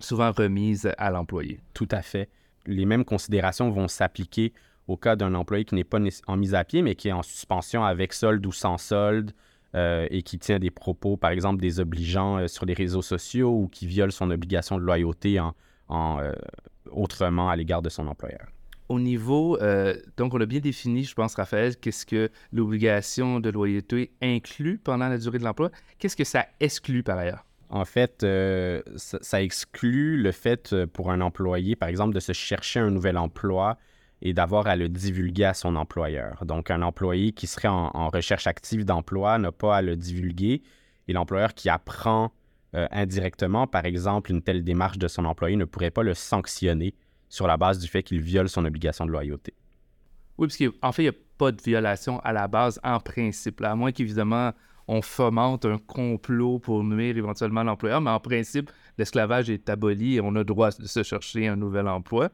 souvent 0.00 0.32
remise 0.32 0.90
à 0.98 1.10
l'employé. 1.10 1.60
Tout 1.74 1.88
à 1.90 2.02
fait. 2.02 2.28
Les 2.66 2.86
mêmes 2.86 3.04
considérations 3.04 3.70
vont 3.70 3.88
s'appliquer 3.88 4.52
au 4.86 4.96
cas 4.96 5.16
d'un 5.16 5.34
employé 5.34 5.64
qui 5.64 5.74
n'est 5.74 5.84
pas 5.84 5.98
en 6.26 6.36
mise 6.36 6.54
à 6.54 6.64
pied, 6.64 6.82
mais 6.82 6.94
qui 6.94 7.08
est 7.08 7.12
en 7.12 7.22
suspension 7.22 7.84
avec 7.84 8.12
solde 8.12 8.44
ou 8.44 8.52
sans 8.52 8.78
solde, 8.78 9.32
euh, 9.76 10.08
et 10.10 10.22
qui 10.22 10.38
tient 10.38 10.58
des 10.58 10.70
propos, 10.70 11.16
par 11.16 11.30
exemple, 11.30 11.60
désobligeants 11.60 12.38
euh, 12.38 12.48
sur 12.48 12.66
les 12.66 12.74
réseaux 12.74 13.02
sociaux 13.02 13.50
ou 13.50 13.68
qui 13.68 13.86
viole 13.86 14.10
son 14.10 14.30
obligation 14.32 14.76
de 14.78 14.82
loyauté 14.82 15.38
en, 15.38 15.54
euh, 15.92 16.32
autrement 16.90 17.48
à 17.48 17.56
l'égard 17.56 17.82
de 17.82 17.88
son 17.88 18.06
employeur. 18.06 18.46
Au 18.88 18.98
niveau, 18.98 19.56
euh, 19.60 19.94
donc 20.16 20.34
on 20.34 20.40
a 20.40 20.46
bien 20.46 20.58
défini, 20.58 21.04
je 21.04 21.14
pense, 21.14 21.34
Raphaël, 21.36 21.76
qu'est-ce 21.76 22.04
que 22.04 22.30
l'obligation 22.52 23.38
de 23.38 23.50
loyauté 23.50 24.10
inclut 24.20 24.78
pendant 24.78 25.08
la 25.08 25.18
durée 25.18 25.38
de 25.38 25.44
l'emploi. 25.44 25.70
Qu'est-ce 25.98 26.16
que 26.16 26.24
ça 26.24 26.46
exclut 26.58 27.02
par 27.02 27.18
ailleurs? 27.18 27.44
En 27.68 27.84
fait, 27.84 28.24
euh, 28.24 28.82
ça, 28.96 29.42
exclut 29.42 30.20
le 30.20 30.32
fait 30.32 30.74
pour 30.86 31.12
un 31.12 31.20
employé, 31.20 31.76
par 31.76 31.88
exemple, 31.88 32.14
de 32.14 32.20
se 32.20 32.32
chercher 32.32 32.80
un 32.80 32.90
nouvel 32.90 33.16
emploi 33.16 33.78
et 34.22 34.32
d'avoir 34.32 34.66
à 34.66 34.74
le 34.74 34.88
divulguer 34.88 35.44
à 35.44 35.54
son 35.54 35.76
employeur. 35.76 36.44
Donc, 36.44 36.72
un 36.72 36.82
employé 36.82 37.30
qui 37.30 37.46
serait 37.46 37.68
en, 37.68 37.90
en 37.94 38.08
recherche 38.08 38.48
active 38.48 38.84
d'emploi 38.84 39.38
n'a 39.38 39.52
pas 39.52 39.76
à 39.76 39.82
le 39.82 39.94
divulguer 39.94 40.62
et 41.06 41.12
l'employeur 41.12 41.54
qui 41.54 41.68
apprend 41.68 42.32
euh, 42.74 42.86
indirectement, 42.90 43.66
par 43.66 43.84
exemple, 43.84 44.30
une 44.30 44.42
telle 44.42 44.62
démarche 44.62 44.98
de 44.98 45.08
son 45.08 45.24
employé 45.24 45.56
ne 45.56 45.64
pourrait 45.64 45.90
pas 45.90 46.02
le 46.02 46.14
sanctionner 46.14 46.94
sur 47.28 47.46
la 47.46 47.56
base 47.56 47.78
du 47.78 47.88
fait 47.88 48.02
qu'il 48.02 48.20
viole 48.20 48.48
son 48.48 48.64
obligation 48.64 49.06
de 49.06 49.10
loyauté. 49.10 49.54
Oui, 50.38 50.46
parce 50.46 50.56
qu'en 50.56 50.92
fait, 50.92 51.02
il 51.02 51.10
n'y 51.10 51.16
a 51.16 51.18
pas 51.38 51.52
de 51.52 51.60
violation 51.62 52.20
à 52.20 52.32
la 52.32 52.48
base 52.48 52.80
en 52.82 53.00
principe, 53.00 53.62
à 53.62 53.74
moins 53.74 53.92
qu'évidemment 53.92 54.52
on 54.92 55.02
fomente 55.02 55.66
un 55.66 55.78
complot 55.78 56.58
pour 56.58 56.82
nuire 56.82 57.16
éventuellement 57.16 57.62
l'employeur, 57.62 58.00
mais 58.00 58.10
en 58.10 58.18
principe, 58.18 58.72
l'esclavage 58.98 59.48
est 59.48 59.70
aboli 59.70 60.16
et 60.16 60.20
on 60.20 60.34
a 60.34 60.42
droit 60.42 60.70
de 60.72 60.86
se 60.86 61.04
chercher 61.04 61.46
un 61.46 61.54
nouvel 61.54 61.86
emploi. 61.86 62.30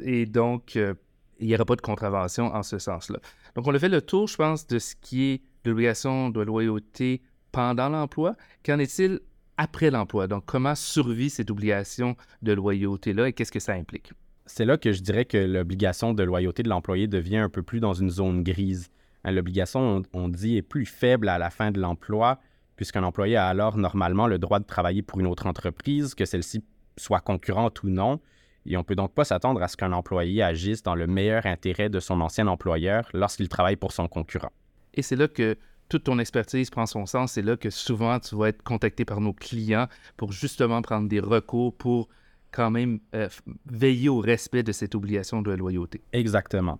Et 0.00 0.26
donc, 0.26 0.76
euh, 0.76 0.94
il 1.40 1.48
n'y 1.48 1.56
aura 1.56 1.64
pas 1.64 1.74
de 1.74 1.80
contravention 1.80 2.54
en 2.54 2.62
ce 2.62 2.78
sens-là. 2.78 3.18
Donc, 3.56 3.66
on 3.66 3.74
a 3.74 3.80
fait 3.80 3.88
le 3.88 4.00
tour, 4.00 4.28
je 4.28 4.36
pense, 4.36 4.64
de 4.68 4.78
ce 4.78 4.94
qui 4.94 5.24
est 5.24 5.42
l'obligation 5.64 6.30
de 6.30 6.40
loyauté 6.40 7.20
pendant 7.50 7.88
l'emploi. 7.88 8.36
Qu'en 8.64 8.78
est-il 8.78 9.18
après 9.56 9.90
l'emploi. 9.90 10.26
Donc, 10.26 10.44
comment 10.46 10.74
survit 10.74 11.30
cette 11.30 11.50
obligation 11.50 12.16
de 12.42 12.52
loyauté-là 12.52 13.28
et 13.28 13.32
qu'est-ce 13.32 13.52
que 13.52 13.60
ça 13.60 13.72
implique? 13.72 14.12
C'est 14.46 14.64
là 14.64 14.76
que 14.76 14.92
je 14.92 15.02
dirais 15.02 15.24
que 15.24 15.38
l'obligation 15.38 16.14
de 16.14 16.22
loyauté 16.22 16.62
de 16.62 16.68
l'employé 16.68 17.08
devient 17.08 17.38
un 17.38 17.48
peu 17.48 17.62
plus 17.62 17.80
dans 17.80 17.94
une 17.94 18.10
zone 18.10 18.42
grise. 18.42 18.90
Hein, 19.24 19.32
l'obligation, 19.32 20.02
on, 20.12 20.28
dit, 20.28 20.56
est 20.56 20.62
plus 20.62 20.86
faible 20.86 21.28
à 21.28 21.38
la 21.38 21.50
fin 21.50 21.72
de 21.72 21.80
l'emploi, 21.80 22.38
puisqu'un 22.76 23.02
employé 23.02 23.36
a 23.36 23.48
alors 23.48 23.76
normalement 23.76 24.28
le 24.28 24.38
droit 24.38 24.60
de 24.60 24.64
travailler 24.64 25.02
pour 25.02 25.18
une 25.18 25.26
autre 25.26 25.46
entreprise, 25.46 26.14
que 26.14 26.24
celle-ci 26.24 26.62
soit 26.96 27.20
concurrente 27.20 27.82
ou 27.82 27.88
non. 27.88 28.20
Et 28.66 28.76
on 28.76 28.80
ne 28.80 28.84
peut 28.84 28.94
donc 28.94 29.14
pas 29.14 29.24
s'attendre 29.24 29.62
à 29.62 29.68
ce 29.68 29.76
qu'un 29.76 29.92
employé 29.92 30.42
agisse 30.42 30.82
dans 30.82 30.94
le 30.94 31.06
meilleur 31.06 31.46
intérêt 31.46 31.88
de 31.88 32.00
son 32.00 32.20
ancien 32.20 32.46
employeur 32.46 33.08
lorsqu'il 33.14 33.48
travaille 33.48 33.76
pour 33.76 33.92
son 33.92 34.08
concurrent. 34.08 34.52
Et 34.94 35.02
c'est 35.02 35.16
là 35.16 35.28
que 35.28 35.56
toute 35.88 36.04
ton 36.04 36.18
expertise 36.18 36.70
prend 36.70 36.86
son 36.86 37.06
sens. 37.06 37.32
C'est 37.32 37.42
là 37.42 37.56
que 37.56 37.70
souvent 37.70 38.18
tu 38.18 38.36
vas 38.36 38.48
être 38.48 38.62
contacté 38.62 39.04
par 39.04 39.20
nos 39.20 39.32
clients 39.32 39.86
pour 40.16 40.32
justement 40.32 40.82
prendre 40.82 41.08
des 41.08 41.20
recours 41.20 41.74
pour 41.74 42.08
quand 42.50 42.70
même 42.70 43.00
euh, 43.14 43.28
veiller 43.66 44.08
au 44.08 44.20
respect 44.20 44.62
de 44.62 44.72
cette 44.72 44.94
obligation 44.94 45.42
de 45.42 45.52
loyauté. 45.52 46.02
Exactement. 46.12 46.78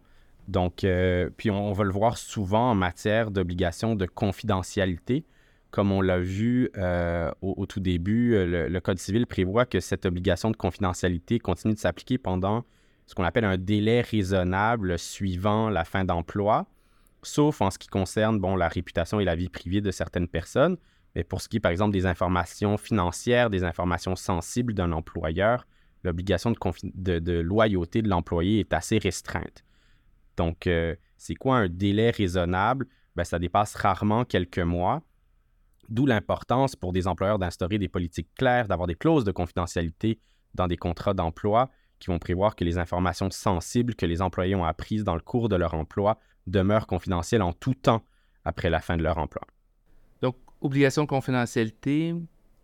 Donc, 0.49 0.85
euh, 0.85 1.29
puis 1.37 1.51
on, 1.51 1.73
va 1.73 1.85
le 1.85 1.91
voir 1.91 2.17
souvent 2.17 2.71
en 2.71 2.75
matière 2.75 3.31
d'obligation 3.31 3.95
de 3.95 4.07
confidentialité. 4.07 5.25
Comme 5.73 5.93
on 5.93 6.01
l'a 6.01 6.19
vu 6.19 6.71
euh, 6.79 7.31
au, 7.43 7.67
tout 7.67 7.81
début, 7.81 8.31
le, 8.47 8.79
Code 8.81 8.99
civil 8.99 9.27
prévoit 9.27 9.67
que 9.67 9.81
cette 9.81 10.07
obligation 10.07 10.51
de 10.51 10.57
confidentialité 10.57 11.39
continue 11.39 11.75
de 11.75 11.79
s'appliquer 11.79 12.17
pendant 12.17 12.65
ce 13.07 13.15
qu'on 13.15 13.25
appelle 13.25 13.45
un 13.45 13.59
délai 13.59 14.01
raisonnable 14.01 14.99
suivant 14.99 15.69
la 15.69 15.85
fin 15.85 16.05
d'emploi, 16.05 16.67
sauf 17.27 17.61
en 17.61 17.71
ce 17.71 17.79
qui 17.79 17.89
concerne 17.89 18.41
la 18.57 18.69
réputation 18.69 19.21
et 19.21 19.25
la 19.25 19.37
vie 19.37 19.49
privée 19.49 19.81
de 19.81 19.91
certaines 19.91 20.29
personnes. 20.29 20.77
Mais 21.15 21.25
pour 21.25 21.41
ce 21.41 21.49
qui 21.49 21.57
est, 21.57 21.61
par 21.61 21.73
exemple, 21.73 21.93
des 21.93 22.07
informations 22.07 22.77
financières, 22.77 23.51
des 23.51 23.65
informations 23.65 24.17
sensibles 24.17 24.75
d'un 24.75 24.93
employeur, 24.93 25.67
l'obligation 26.05 26.53
de, 26.53 27.41
loyauté 27.41 28.03
de 28.03 28.09
l'employé 28.09 28.61
est 28.61 28.73
assez 28.73 28.99
restreinte. 28.99 29.65
Donc, 30.37 30.67
euh, 30.67 30.95
c'est 31.17 31.35
quoi 31.35 31.57
un 31.57 31.69
délai 31.69 32.11
raisonnable? 32.11 32.87
Ben, 33.17 33.25
ça 33.25 33.39
dépasse 33.39 33.75
rarement 33.75 34.25
quelques 34.25 34.59
mois, 34.59 35.03
d'où 35.89 36.05
l'importance 36.05 36.77
pour 36.77 36.93
des 36.93 37.09
employeurs 37.09 37.39
d'instaurer 37.39 37.79
des 37.79 37.89
politiques 37.89 38.29
claires, 38.37 38.69
d'avoir 38.69 38.87
des 38.87 38.95
clauses 38.95 39.25
de 39.25 39.33
confidentialité 39.33 40.21
dans 40.55 40.67
des 40.67 40.77
contrats 40.77 41.15
d'emploi 41.15 41.71
qui 41.99 42.09
vont 42.09 42.19
prévoir 42.19 42.57
que 42.57 42.65
les 42.65 42.77
informations 42.77 43.31
sensibles 43.31 43.95
que 43.95 44.05
les 44.05 44.21
employés 44.21 44.55
ont 44.55 44.65
apprises 44.65 45.03
dans 45.03 45.15
le 45.15 45.23
cours 45.23 45.49
de 45.49 45.57
leur 45.57 45.73
emploi 45.73 46.19
demeurent 46.47 46.87
confidentielles 46.87 47.43
en 47.43 47.53
tout 47.53 47.75
temps 47.75 48.03
après 48.45 48.71
la 48.71 48.81
fin 48.81 48.97
de 48.97 49.03
leur 49.03 49.19
emploi 49.19 49.43
obligation 50.61 51.03
de 51.03 51.09
confidentialité, 51.09 52.15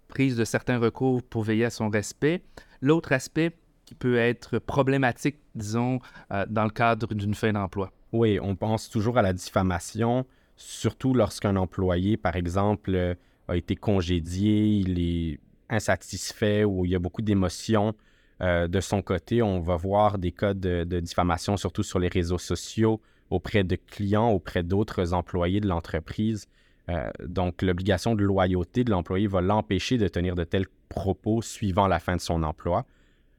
prise 0.09 0.37
de 0.37 0.45
certains 0.45 0.79
recours 0.79 1.23
pour 1.23 1.43
veiller 1.43 1.65
à 1.65 1.71
son 1.71 1.89
respect. 1.89 2.43
L'autre 2.81 3.13
aspect 3.13 3.53
qui 3.85 3.95
peut 3.95 4.17
être 4.17 4.59
problématique, 4.59 5.37
disons, 5.55 6.01
euh, 6.31 6.45
dans 6.49 6.65
le 6.65 6.71
cadre 6.71 7.15
d'une 7.15 7.35
fin 7.35 7.53
d'emploi. 7.53 7.93
Oui, 8.13 8.39
on 8.41 8.57
pense 8.57 8.91
toujours 8.91 9.19
à 9.19 9.23
la 9.23 9.33
diffamation, 9.33 10.27
surtout 10.57 11.15
lorsqu'un 11.15 11.57
employé, 11.57 12.17
par 12.17 12.37
exemple, 12.37 12.95
euh, 12.95 13.15
a 13.49 13.57
été 13.57 13.75
congédié, 13.75 14.67
il 14.67 14.99
est 14.99 15.41
insatisfait 15.69 16.65
ou 16.65 16.85
il 16.85 16.93
y 16.93 16.95
a 16.95 16.99
beaucoup 16.99 17.23
d'émotions. 17.23 17.95
Euh, 18.41 18.69
de 18.69 18.81
son 18.81 19.03
côté, 19.03 19.43
on 19.43 19.61
va 19.61 19.77
voir 19.77 20.19
des 20.19 20.33
cas 20.33 20.55
de, 20.55 20.85
de, 20.85 21.01
diffamation, 21.01 21.57
surtout 21.57 21.83
sur 21.83 21.99
les 21.99 22.09
réseaux 22.09 22.39
sociaux, 22.39 23.01
auprès 23.33 23.65
de 23.65 23.77
clients, 23.77 24.29
auprès 24.29 24.63
d'autres 24.63 25.15
employés 25.15 25.61
de 25.61 25.69
l'entreprise. 25.69 26.47
Euh, 26.89 27.11
donc, 27.25 27.63
l'obligation 27.63 28.15
de 28.15 28.23
loyauté 28.23 28.85
de 28.85 28.91
l'employé 28.91 29.27
va 29.27 29.41
l'empêcher 29.41 29.97
de 29.97 30.07
tenir 30.09 30.35
de 30.35 30.45
tels 30.45 30.67
propos 30.89 31.41
suivant 31.41 31.87
la 31.87 31.99
fin 31.99 32.17
de 32.17 32.21
son 32.21 32.43
emploi. 32.43 32.85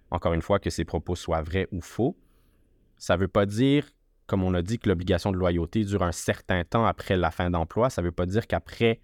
Encore 0.10 0.34
une 0.34 0.42
fois, 0.42 0.60
que 0.60 0.70
ces 0.70 0.86
propos 0.86 1.16
soient 1.16 1.42
vrais 1.42 1.68
ou 1.72 1.82
faux. 1.82 2.18
Ça 2.98 3.16
ne 3.16 3.22
veut 3.22 3.28
pas 3.28 3.46
dire, 3.46 3.88
comme 4.26 4.44
on 4.44 4.54
a 4.56 4.62
dit, 4.62 4.80
que 4.80 4.90
l'obligation 4.90 5.32
de 5.32 5.38
loyauté 5.38 5.84
dure 5.84 6.04
un 6.04 6.12
certain 6.12 6.64
temps 6.64 6.86
après 6.86 7.16
la 7.16 7.30
fin 7.30 7.52
d'emploi. 7.52 7.90
Ça 7.90 8.02
ne 8.02 8.08
veut 8.08 8.12
pas 8.12 8.26
dire 8.26 8.48
qu'après 8.48 9.00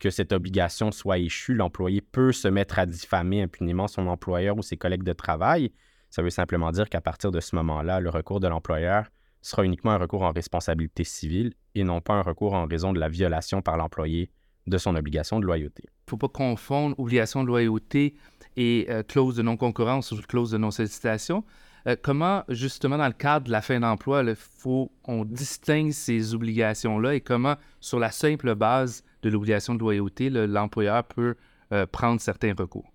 que 0.00 0.10
cette 0.10 0.32
obligation 0.32 0.90
soit 0.90 1.18
échue, 1.18 1.54
l'employé 1.54 2.00
peut 2.00 2.32
se 2.32 2.48
mettre 2.48 2.78
à 2.80 2.86
diffamer 2.86 3.42
impunément 3.42 3.86
son 3.86 4.08
employeur 4.08 4.56
ou 4.56 4.62
ses 4.62 4.76
collègues 4.76 5.04
de 5.04 5.12
travail. 5.12 5.70
Ça 6.10 6.22
veut 6.22 6.30
simplement 6.30 6.72
dire 6.72 6.88
qu'à 6.88 7.00
partir 7.00 7.30
de 7.30 7.40
ce 7.40 7.54
moment-là, 7.56 8.00
le 8.00 8.10
recours 8.10 8.40
de 8.40 8.48
l'employeur 8.48 9.06
sera 9.44 9.64
uniquement 9.64 9.92
un 9.92 9.98
recours 9.98 10.22
en 10.22 10.32
responsabilité 10.32 11.04
civile 11.04 11.52
et 11.74 11.84
non 11.84 12.00
pas 12.00 12.14
un 12.14 12.22
recours 12.22 12.54
en 12.54 12.66
raison 12.66 12.92
de 12.92 13.00
la 13.00 13.08
violation 13.08 13.62
par 13.62 13.76
l'employé 13.76 14.30
de 14.66 14.78
son 14.78 14.96
obligation 14.96 15.40
de 15.40 15.44
loyauté. 15.44 15.82
Il 15.86 16.06
ne 16.06 16.10
faut 16.10 16.16
pas 16.16 16.28
confondre 16.28 16.98
obligation 16.98 17.42
de 17.42 17.48
loyauté 17.48 18.14
et 18.56 18.86
euh, 18.88 19.02
clause 19.02 19.36
de 19.36 19.42
non-concurrence 19.42 20.12
ou 20.12 20.16
clause 20.22 20.50
de 20.50 20.58
non-sollicitation. 20.58 21.44
Euh, 21.86 21.96
comment, 22.00 22.44
justement, 22.48 22.96
dans 22.96 23.06
le 23.06 23.12
cadre 23.12 23.46
de 23.46 23.50
la 23.50 23.60
fin 23.60 23.78
d'emploi, 23.78 24.24
faut, 24.34 24.90
on 25.04 25.26
distingue 25.26 25.90
ces 25.90 26.34
obligations-là 26.34 27.14
et 27.14 27.20
comment, 27.20 27.56
sur 27.80 27.98
la 27.98 28.10
simple 28.10 28.54
base 28.54 29.04
de 29.22 29.28
l'obligation 29.28 29.74
de 29.74 29.80
loyauté, 29.80 30.30
l'employeur 30.30 31.04
peut 31.04 31.34
euh, 31.72 31.84
prendre 31.86 32.20
certains 32.20 32.54
recours? 32.56 32.90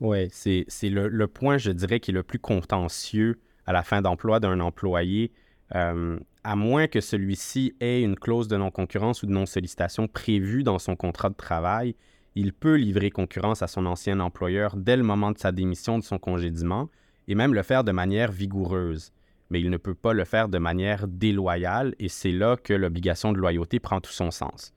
Oui, 0.00 0.28
c'est 0.30 0.66
le, 0.82 1.08
le, 1.08 1.26
point, 1.26 1.56
je 1.56 1.70
dirais, 1.70 1.98
qui 1.98 2.10
est 2.10 2.14
le 2.14 2.22
plus 2.22 2.38
contentieux 2.38 3.40
à 3.66 3.72
la 3.72 3.82
fin 3.82 4.02
d'emploi 4.02 4.38
d'un 4.38 4.60
employé. 4.60 5.32
Euh, 5.74 6.18
à 6.44 6.56
moins 6.56 6.86
que 6.86 7.00
celui-ci 7.00 7.74
ait 7.80 8.02
une 8.02 8.16
clause 8.16 8.48
de 8.48 8.56
non-concurrence 8.56 9.22
ou 9.22 9.26
de 9.26 9.32
non-sollicitation 9.32 10.08
prévue 10.08 10.62
dans 10.62 10.78
son 10.78 10.96
contrat 10.96 11.28
de 11.28 11.34
travail, 11.34 11.94
il 12.34 12.52
peut 12.52 12.76
livrer 12.76 13.10
concurrence 13.10 13.62
à 13.62 13.66
son 13.66 13.84
ancien 13.86 14.20
employeur 14.20 14.76
dès 14.76 14.96
le 14.96 15.02
moment 15.02 15.32
de 15.32 15.38
sa 15.38 15.52
démission 15.52 15.98
de 15.98 16.04
son 16.04 16.18
congédiement 16.18 16.88
et 17.26 17.34
même 17.34 17.52
le 17.52 17.62
faire 17.62 17.84
de 17.84 17.92
manière 17.92 18.32
vigoureuse. 18.32 19.12
Mais 19.50 19.60
il 19.60 19.70
ne 19.70 19.76
peut 19.76 19.94
pas 19.94 20.12
le 20.12 20.24
faire 20.24 20.48
de 20.48 20.58
manière 20.58 21.08
déloyale 21.08 21.94
et 21.98 22.08
c'est 22.08 22.32
là 22.32 22.56
que 22.56 22.72
l'obligation 22.72 23.32
de 23.32 23.38
loyauté 23.38 23.80
prend 23.80 24.00
tout 24.00 24.12
son 24.12 24.30
sens. 24.30 24.72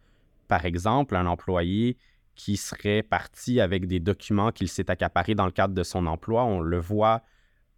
Par 0.48 0.66
exemple, 0.66 1.16
un 1.16 1.26
employé 1.26 1.98
qui 2.36 2.58
serait 2.58 3.04
parti 3.04 3.62
avec 3.62 3.86
des 3.86 4.00
documents 4.00 4.52
qu'il 4.52 4.68
s'est 4.68 4.90
accaparés 4.90 5.36
dans 5.36 5.46
le 5.46 5.52
cadre 5.52 5.74
de 5.74 5.84
son 5.84 6.06
emploi, 6.08 6.44
on 6.44 6.62
le 6.62 6.80
voit 6.80 7.22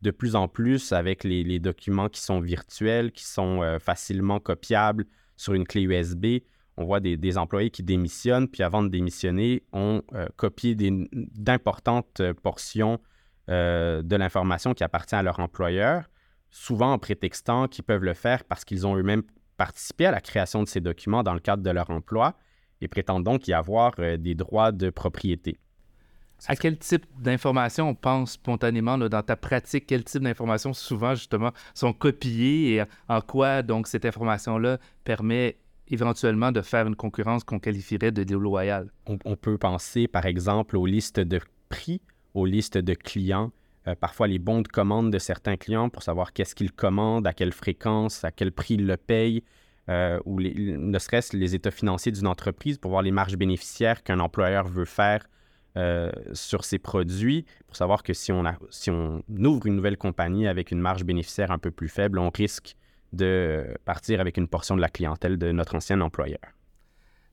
de 0.03 0.11
plus 0.11 0.35
en 0.35 0.47
plus 0.47 0.91
avec 0.91 1.23
les, 1.23 1.59
documents 1.59 2.09
qui 2.09 2.21
sont 2.21 2.41
virtuels, 2.41 3.11
qui 3.11 3.23
sont 3.23 3.63
euh, 3.63 3.79
facilement 3.79 4.39
copiables 4.39 5.05
sur 5.37 5.53
une 5.53 5.65
clé 5.65 5.81
USB. 5.81 6.43
On 6.75 6.83
voit 6.83 6.99
des, 6.99 7.37
employés 7.37 7.69
qui 7.69 7.83
démissionnent, 7.83 8.47
puis 8.47 8.63
avant 8.63 8.83
de 8.83 8.89
démissionner, 8.89 9.63
ont 9.71 10.01
euh, 10.13 10.27
copié 10.35 10.75
d'importantes 10.75 12.21
portions 12.43 12.99
euh, 13.49 14.01
de 14.01 14.15
l'information 14.15 14.73
qui 14.73 14.83
appartient 14.83 15.15
à 15.15 15.23
leur 15.23 15.39
employeur, 15.39 16.09
souvent 16.49 16.93
en 16.93 16.99
prétextant 16.99 17.67
qu'ils 17.67 17.85
peuvent 17.85 18.03
le 18.03 18.13
faire 18.13 18.43
parce 18.43 18.65
qu'ils 18.65 18.85
ont 18.85 18.97
eux-mêmes 18.97 19.23
participé 19.55 20.07
à 20.07 20.11
la 20.11 20.19
création 20.21 20.63
de 20.63 20.67
ces 20.67 20.81
documents 20.81 21.23
dans 21.23 21.33
le 21.33 21.39
cadre 21.39 21.63
de 21.63 21.69
leur 21.69 21.89
emploi 21.89 22.35
et 22.81 22.87
prétendent 22.89 23.23
donc 23.23 23.47
y 23.47 23.53
avoir 23.53 23.93
des 24.17 24.35
droits 24.35 24.71
de 24.71 24.89
propriété. 24.89 25.59
À 26.47 26.55
quel 26.55 26.77
type 26.77 27.05
d'informations 27.19 27.89
on 27.89 27.95
pense 27.95 28.33
spontanément 28.33 28.97
dans 28.97 29.23
ta 29.23 29.35
pratique? 29.35 29.85
Quel 29.87 30.03
type 30.03 30.23
d'informations 30.23 30.73
souvent 30.73 31.15
justement 31.15 31.51
sont 31.73 31.93
copiées 31.93 32.75
et 32.75 32.83
en 33.07 33.21
quoi 33.21 33.61
donc 33.61 33.87
cette 33.87 34.05
information-là 34.05 34.77
permet 35.03 35.57
éventuellement 35.87 36.51
de 36.51 36.61
faire 36.61 36.87
une 36.87 36.95
concurrence 36.95 37.43
qu'on 37.43 37.59
qualifierait 37.59 38.11
de 38.11 38.23
déloyale? 38.23 38.91
On, 39.07 39.35
peut 39.35 39.57
penser 39.57 40.07
par 40.07 40.25
exemple 40.25 40.75
aux 40.75 40.85
listes 40.85 41.19
de 41.19 41.39
prix, 41.69 42.01
aux 42.33 42.45
listes 42.45 42.77
de 42.77 42.93
clients, 42.93 43.51
euh, 43.87 43.95
parfois 43.95 44.27
les 44.27 44.39
bons 44.39 44.61
de 44.61 44.67
commande 44.67 45.11
de 45.11 45.19
certains 45.19 45.57
clients 45.57 45.89
pour 45.89 46.03
savoir 46.03 46.33
qu'est-ce 46.33 46.55
qu'ils 46.55 46.71
commandent, 46.71 47.27
à 47.27 47.33
quelle 47.33 47.53
fréquence, 47.53 48.23
à 48.23 48.31
quel 48.31 48.51
prix 48.51 48.75
ils 48.75 48.85
le 48.85 48.97
payent. 48.97 49.43
Euh, 49.89 50.17
ou 50.23 50.39
ne 50.39 50.97
serait-ce 50.97 51.35
les 51.35 51.55
états 51.55 51.71
financiers 51.71 52.13
d'une 52.13 52.27
entreprise 52.27 52.77
pour 52.77 52.91
voir 52.91 53.01
les 53.01 53.11
marges 53.11 53.35
bénéficiaires 53.35 54.01
qu'un 54.01 54.21
employeur 54.21 54.65
veut 54.65 54.85
faire 54.85 55.27
euh, 55.75 56.11
sur 56.33 56.65
ces 56.65 56.77
produits 56.77 57.45
pour 57.65 57.75
savoir 57.75 58.03
que 58.03 58.13
si 58.13 58.31
on, 58.31 58.45
a, 58.45 58.55
si 58.69 58.91
on 58.91 59.23
ouvre 59.29 59.65
une 59.65 59.75
nouvelle 59.75 59.97
compagnie 59.97 60.47
avec 60.47 60.71
une 60.71 60.79
marge 60.79 61.03
bénéficiaire 61.03 61.51
un 61.51 61.57
peu 61.57 61.71
plus 61.71 61.89
faible, 61.89 62.19
on 62.19 62.29
risque 62.29 62.75
de 63.11 63.65
partir 63.85 64.19
avec 64.19 64.37
une 64.37 64.47
portion 64.47 64.75
de 64.75 64.81
la 64.81 64.89
clientèle 64.89 65.37
de 65.37 65.51
notre 65.51 65.75
ancien 65.75 65.99
employeur. 66.01 66.41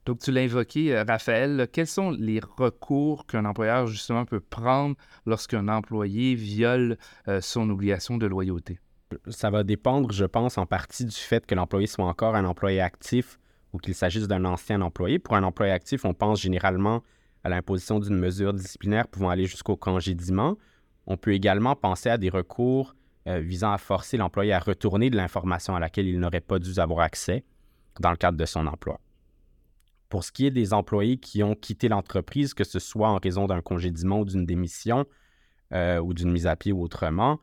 Donc, 0.05 0.19
tu 0.19 0.31
l'as 0.31 0.41
invoqué, 0.41 0.95
euh, 0.95 1.03
Raphaël. 1.03 1.67
Quels 1.71 1.87
sont 1.87 2.09
les 2.11 2.39
recours 2.39 3.27
qu'un 3.27 3.45
employeur, 3.45 3.85
justement, 3.85 4.25
peut 4.25 4.39
prendre 4.39 4.95
lorsqu'un 5.27 5.67
employé 5.67 6.33
viole 6.33 6.97
euh, 7.27 7.39
son 7.41 7.69
obligation 7.69 8.17
de 8.17 8.25
loyauté? 8.25 8.79
Ça 9.27 9.51
va 9.51 9.63
dépendre, 9.63 10.11
je 10.11 10.25
pense, 10.25 10.57
en 10.57 10.65
partie 10.65 11.05
du 11.05 11.15
fait 11.15 11.45
que 11.45 11.53
l'employé 11.53 11.85
soit 11.85 12.05
encore 12.05 12.35
un 12.35 12.45
employé 12.45 12.81
actif 12.81 13.39
ou 13.73 13.77
qu'il 13.77 13.93
s'agisse 13.93 14.27
d'un 14.27 14.45
ancien 14.45 14.81
employé. 14.81 15.19
Pour 15.19 15.35
un 15.35 15.43
employé 15.43 15.71
actif, 15.71 16.05
on 16.05 16.13
pense 16.13 16.41
généralement 16.41 17.03
à 17.43 17.49
l'imposition 17.49 17.99
d'une 17.99 18.17
mesure 18.17 18.53
disciplinaire 18.53 19.07
pouvant 19.07 19.29
aller 19.29 19.45
jusqu'au 19.45 19.75
congédiement. 19.75 20.57
On 21.07 21.17
peut 21.17 21.33
également 21.33 21.75
penser 21.75 22.09
à 22.09 22.17
des 22.17 22.29
recours 22.29 22.95
euh, 23.27 23.39
visant 23.39 23.71
à 23.71 23.77
forcer 23.77 24.17
l'employé 24.17 24.53
à 24.53 24.59
retourner 24.59 25.09
de 25.09 25.17
l'information 25.17 25.75
à 25.75 25.79
laquelle 25.79 26.07
il 26.07 26.19
n'aurait 26.19 26.41
pas 26.41 26.59
dû 26.59 26.79
avoir 26.79 27.01
accès 27.01 27.43
dans 27.99 28.11
le 28.11 28.17
cadre 28.17 28.37
de 28.37 28.45
son 28.45 28.65
emploi. 28.67 28.99
Pour 30.09 30.23
ce 30.23 30.31
qui 30.31 30.45
est 30.45 30.51
des 30.51 30.73
employés 30.73 31.17
qui 31.17 31.43
ont 31.43 31.55
quitté 31.55 31.87
l'entreprise, 31.87 32.53
que 32.53 32.63
ce 32.63 32.79
soit 32.79 33.09
en 33.09 33.17
raison 33.17 33.45
d'un 33.45 33.61
congédiement 33.61 34.19
ou 34.21 34.25
d'une 34.25 34.45
démission 34.45 35.05
euh, 35.73 35.99
ou 35.99 36.13
d'une 36.13 36.31
mise 36.31 36.47
à 36.47 36.55
pied 36.55 36.71
ou 36.71 36.81
autrement, 36.81 37.39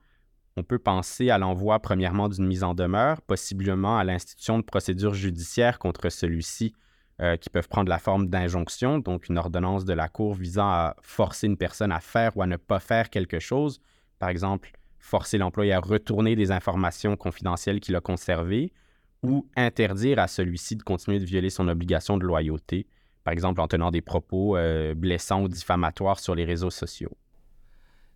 on 0.57 0.65
peut 0.65 0.79
penser 0.79 1.31
à 1.31 1.39
l'envoi 1.39 1.79
premièrement 1.79 2.29
d'une 2.29 2.47
mise 2.47 2.65
en 2.65 2.75
demeure, 2.75 3.23
possiblement 3.23 3.97
à 3.97 4.05
l'institution 4.05 4.59
de 4.59 4.65
procédures 4.65 5.15
judiciaires 5.15 5.79
contre 5.79 6.11
celui-ci 6.11 6.75
euh, 7.21 7.37
qui 7.37 7.51
peuvent 7.51 7.69
prendre 7.69 7.89
la 7.89 7.99
forme 7.99 8.29
d'injonction, 8.29 8.99
donc 8.99 9.29
une 9.29 9.39
ordonnance 9.39 9.85
de 9.85 9.93
la 9.93 10.09
Cour 10.09 10.35
visant 10.35 10.69
à 10.69 10.95
forcer 11.03 11.49
une 11.49 11.57
personne 11.57 11.91
à 11.91 12.01
faire 12.01 12.37
ou 12.37 12.43
à 12.43 12.47
ne 12.47 12.57
pas 12.57 12.79
faire 12.79 13.11
quelque 13.11 13.41
chose. 13.41 13.81
Par 14.19 14.29
exemple, 14.29 14.71
forcer 15.01 15.39
l'employé 15.39 15.73
à 15.73 15.81
retourner 15.81 16.37
des 16.37 16.53
informations 16.53 17.17
confidentielles 17.17 17.81
qu'il 17.81 17.97
a 17.97 18.01
conservées 18.01 18.73
ou 19.23 19.49
interdire 19.57 20.19
à 20.21 20.29
celui-ci 20.29 20.77
de 20.77 20.83
continuer 20.83 21.19
de 21.19 21.25
violer 21.25 21.51
son 21.51 21.67
obligation 21.69 22.19
de 22.19 22.25
loyauté, 22.25 22.87
par 23.25 23.33
exemple 23.33 23.61
en 23.61 23.69
tenant 23.69 23.91
des 23.91 24.01
propos 24.01 24.57
euh, 24.57 24.95
blessants 24.95 25.43
ou 25.43 25.49
diffamatoires 25.49 26.21
sur 26.21 26.35
les 26.35 26.45
réseaux 26.45 26.71
sociaux. 26.71 27.17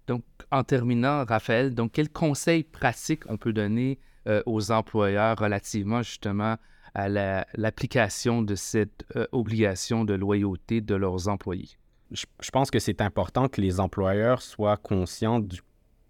Donc, 0.06 0.22
en 0.50 0.64
terminant, 0.64 1.24
Raphaël, 1.24 1.74
donc 1.74 1.92
quels 1.92 2.10
conseils 2.10 2.64
pratiques 2.64 3.24
on 3.28 3.36
peut 3.36 3.52
donner 3.52 3.98
euh, 4.28 4.42
aux 4.46 4.70
employeurs 4.70 5.36
relativement 5.38 6.02
justement 6.02 6.56
à 6.94 7.08
l'application 7.08 8.42
de 8.42 8.54
cette 8.54 9.04
euh, 9.16 9.26
obligation 9.32 10.04
de 10.04 10.14
loyauté 10.14 10.80
de 10.80 10.94
leurs 10.94 11.28
employés? 11.28 11.70
Je, 12.10 12.26
je 12.40 12.50
pense 12.50 12.70
que 12.70 12.78
c'est 12.78 13.00
important 13.00 13.48
que 13.48 13.60
les 13.60 13.80
employeurs 13.80 14.42
soient 14.42 14.76
conscients 14.76 15.40
du 15.40 15.60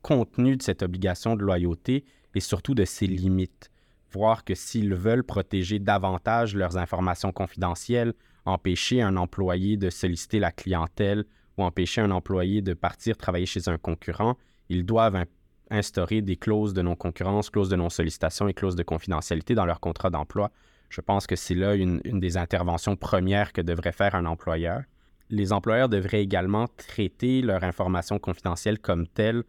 contenu 0.03 0.57
de 0.57 0.62
cette 0.62 0.83
obligation 0.83 1.37
de 1.37 1.45
loyauté 1.45 2.05
et 2.35 2.40
surtout 2.40 2.75
de 2.75 2.85
ses 2.85 3.07
limites. 3.07 3.71
Voir 4.12 4.45
que 4.45 4.55
s'ils 4.55 4.95
veulent 4.95 5.25
protéger 5.25 5.79
davantage 5.79 6.55
leurs 6.55 6.77
informations 6.77 7.33
confidentielles, 7.33 8.12
empêcher 8.45 9.01
un 9.01 9.16
employé 9.16 9.77
de 9.77 9.90
solliciter 9.90 10.38
la 10.38 10.51
clientèle 10.51 11.25
ou 11.57 11.62
empêcher 11.62 12.01
un 12.01 12.11
employé 12.11 12.61
de 12.62 12.75
partir 12.75 13.16
travailler 13.16 13.47
chez 13.47 13.68
un 13.68 13.79
concurrent, 13.79 14.37
ils 14.68 14.85
doivent 14.85 15.25
instaurer 15.71 16.21
des 16.21 16.37
clauses 16.37 16.75
de 16.75 16.83
non-concurrence, 16.83 17.51
clauses 17.51 17.71
de 17.71 17.77
non-sollicitation 17.77 18.49
et 18.49 18.55
clauses 18.55 18.77
de 18.77 18.83
confidentialité 18.83 19.55
dans 19.55 19.64
leur 19.64 19.81
contrat 19.81 20.11
d'emploi. 20.11 20.51
Je 20.92 21.00
pense 21.00 21.26
que 21.26 21.37
c'est 21.37 21.55
là 21.55 21.74
une, 21.74 22.00
des 22.05 22.37
interventions 22.37 22.96
premières 22.96 23.52
que 23.52 23.61
devrait 23.61 23.92
faire 23.92 24.14
un 24.14 24.26
employeur. 24.26 24.83
Les 25.31 25.52
employeurs 25.52 25.88
devraient 25.88 26.22
également 26.22 26.68
traiter 26.76 27.40
leur 27.40 27.64
information 27.64 28.18
confidentielle 28.18 28.78
comme 28.78 29.07
telle 29.07 29.42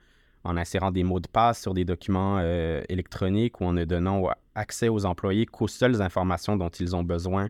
en 0.46 0.58
insérant 0.58 0.92
des 0.92 1.04
mots 1.04 1.20
de 1.20 1.28
passe 1.28 1.62
sur 1.62 1.74
des 1.74 1.86
documents 1.86 2.38
euh, 2.40 2.82
électroniques 2.90 3.62
ou 3.62 3.66
en 3.66 3.74
ne 3.74 3.84
donnant 3.84 4.30
accès 4.56 4.90
aux 4.90 5.06
employés 5.06 5.46
qu'aux 5.46 5.68
seules 5.68 6.02
informations 6.02 6.56
dont 6.58 6.70
ils 6.70 6.96
ont 6.96 7.04
besoin 7.04 7.50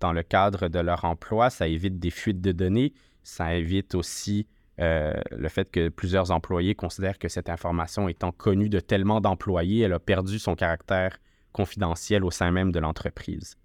dans 0.00 0.12
le 0.12 0.22
cadre 0.22 0.68
de 0.68 0.78
leur 0.78 1.04
emploi. 1.04 1.50
Ça 1.50 1.68
évite 1.68 1.98
des 1.98 2.10
fuites 2.10 2.40
de 2.40 2.52
données 2.52 2.92
ça 3.26 3.54
évite 3.56 3.96
aussi 3.96 4.46
euh, 4.78 5.12
le 5.32 5.48
fait 5.48 5.68
que 5.68 5.88
plusieurs 5.88 6.30
employés 6.30 6.76
considèrent 6.76 7.18
que 7.18 7.28
cette 7.28 7.50
information 7.50 8.08
étant 8.08 8.30
connue 8.30 8.68
de 8.68 8.78
tellement 8.78 9.20
d'employés, 9.20 9.82
elle 9.82 9.92
a 9.92 9.98
perdu 9.98 10.38
son 10.38 10.54
caractère 10.54 11.18
confidentiel 11.56 12.22
au 12.22 12.30
sein 12.30 12.50
même 12.50 12.70
de 12.70 12.78
l'entreprise. 12.78 13.56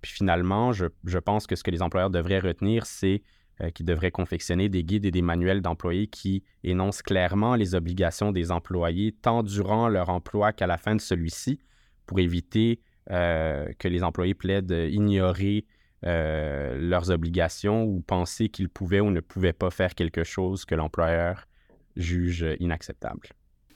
Puis 0.00 0.12
finalement, 0.12 0.72
je, 0.72 1.18
pense 1.18 1.48
que 1.48 1.56
ce 1.56 1.64
que 1.64 1.72
les 1.72 1.82
employeurs 1.82 2.10
devraient 2.10 2.38
retenir, 2.38 2.86
c'est 2.86 3.22
euh, 3.60 3.70
qu'ils 3.70 3.86
devraient 3.86 4.12
confectionner 4.12 4.68
des 4.68 4.84
guides 4.84 5.04
et 5.04 5.10
des 5.10 5.22
manuels 5.22 5.60
d'employés 5.60 6.06
qui 6.06 6.44
énoncent 6.62 7.02
clairement 7.02 7.56
les 7.56 7.74
obligations 7.74 8.30
des 8.30 8.52
employés 8.52 9.10
tant 9.10 9.42
durant 9.42 9.88
leur 9.88 10.08
emploi 10.08 10.52
qu'à 10.52 10.68
la 10.68 10.78
fin 10.78 10.94
de 10.94 11.00
celui-ci 11.00 11.58
pour 12.06 12.20
éviter 12.20 12.80
euh, 13.10 13.66
que 13.80 13.88
les 13.88 14.04
employés 14.04 14.34
plaident 14.34 14.86
ignorer 14.88 15.66
euh, 16.06 16.78
leurs 16.78 17.10
obligations 17.10 17.82
ou 17.82 18.02
penser 18.02 18.48
qu'ils 18.50 18.68
pouvaient 18.68 19.00
ou 19.00 19.10
ne 19.10 19.20
pouvaient 19.20 19.52
pas 19.52 19.70
faire 19.70 19.96
quelque 19.96 20.22
chose 20.22 20.64
que 20.64 20.76
l'employeur 20.76 21.48
juge 21.96 22.46
inacceptable. 22.60 23.28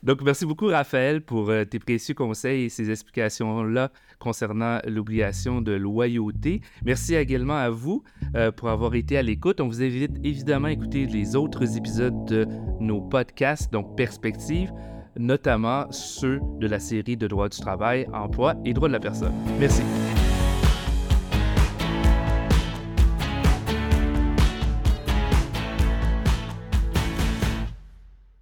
Donc, 0.03 0.23
merci 0.23 0.47
beaucoup, 0.47 0.67
Raphaël, 0.67 1.21
pour 1.23 1.51
euh, 1.51 1.65
tes 1.65 1.79
précieux 1.79 2.15
conseils 2.15 2.65
et 2.65 2.69
ces 2.69 2.91
explications-là 2.91 3.91
concernant 4.19 4.79
l'obligation 4.87 5.61
de 5.61 5.73
loyauté. 5.73 6.61
Merci 6.85 7.15
également 7.15 7.57
à 7.57 7.71
vous 7.71 8.03
euh, 8.35 8.53
pour 8.53 8.69
avoir 8.69 8.95
été 8.95 9.17
à 9.19 9.23
l'écoute. 9.23 9.61
On 9.61 9.67
vous 9.67 9.83
invite 9.83 10.17
évidemment 10.25 10.69
à 10.69 10.73
écouter 10.73 11.07
les 11.07 11.37
autres 11.37 11.77
épisodes 11.77 12.25
de 12.27 12.47
nos 12.81 13.01
podcasts, 13.01 13.73
donc 13.73 13.97
Perspective, 13.97 14.71
notamment 15.19 15.91
ceux 15.91 16.41
de 16.61 16.67
la 16.67 16.79
série 16.79 17.17
de 17.17 17.27
droit 17.27 17.49
du 17.49 17.59
travail, 17.59 18.07
emploi 18.13 18.55
et 18.65 18.73
droit 18.73 18.89
de 18.89 18.93
la 18.93 19.01
personne. 19.01 19.33
Merci. 19.59 19.83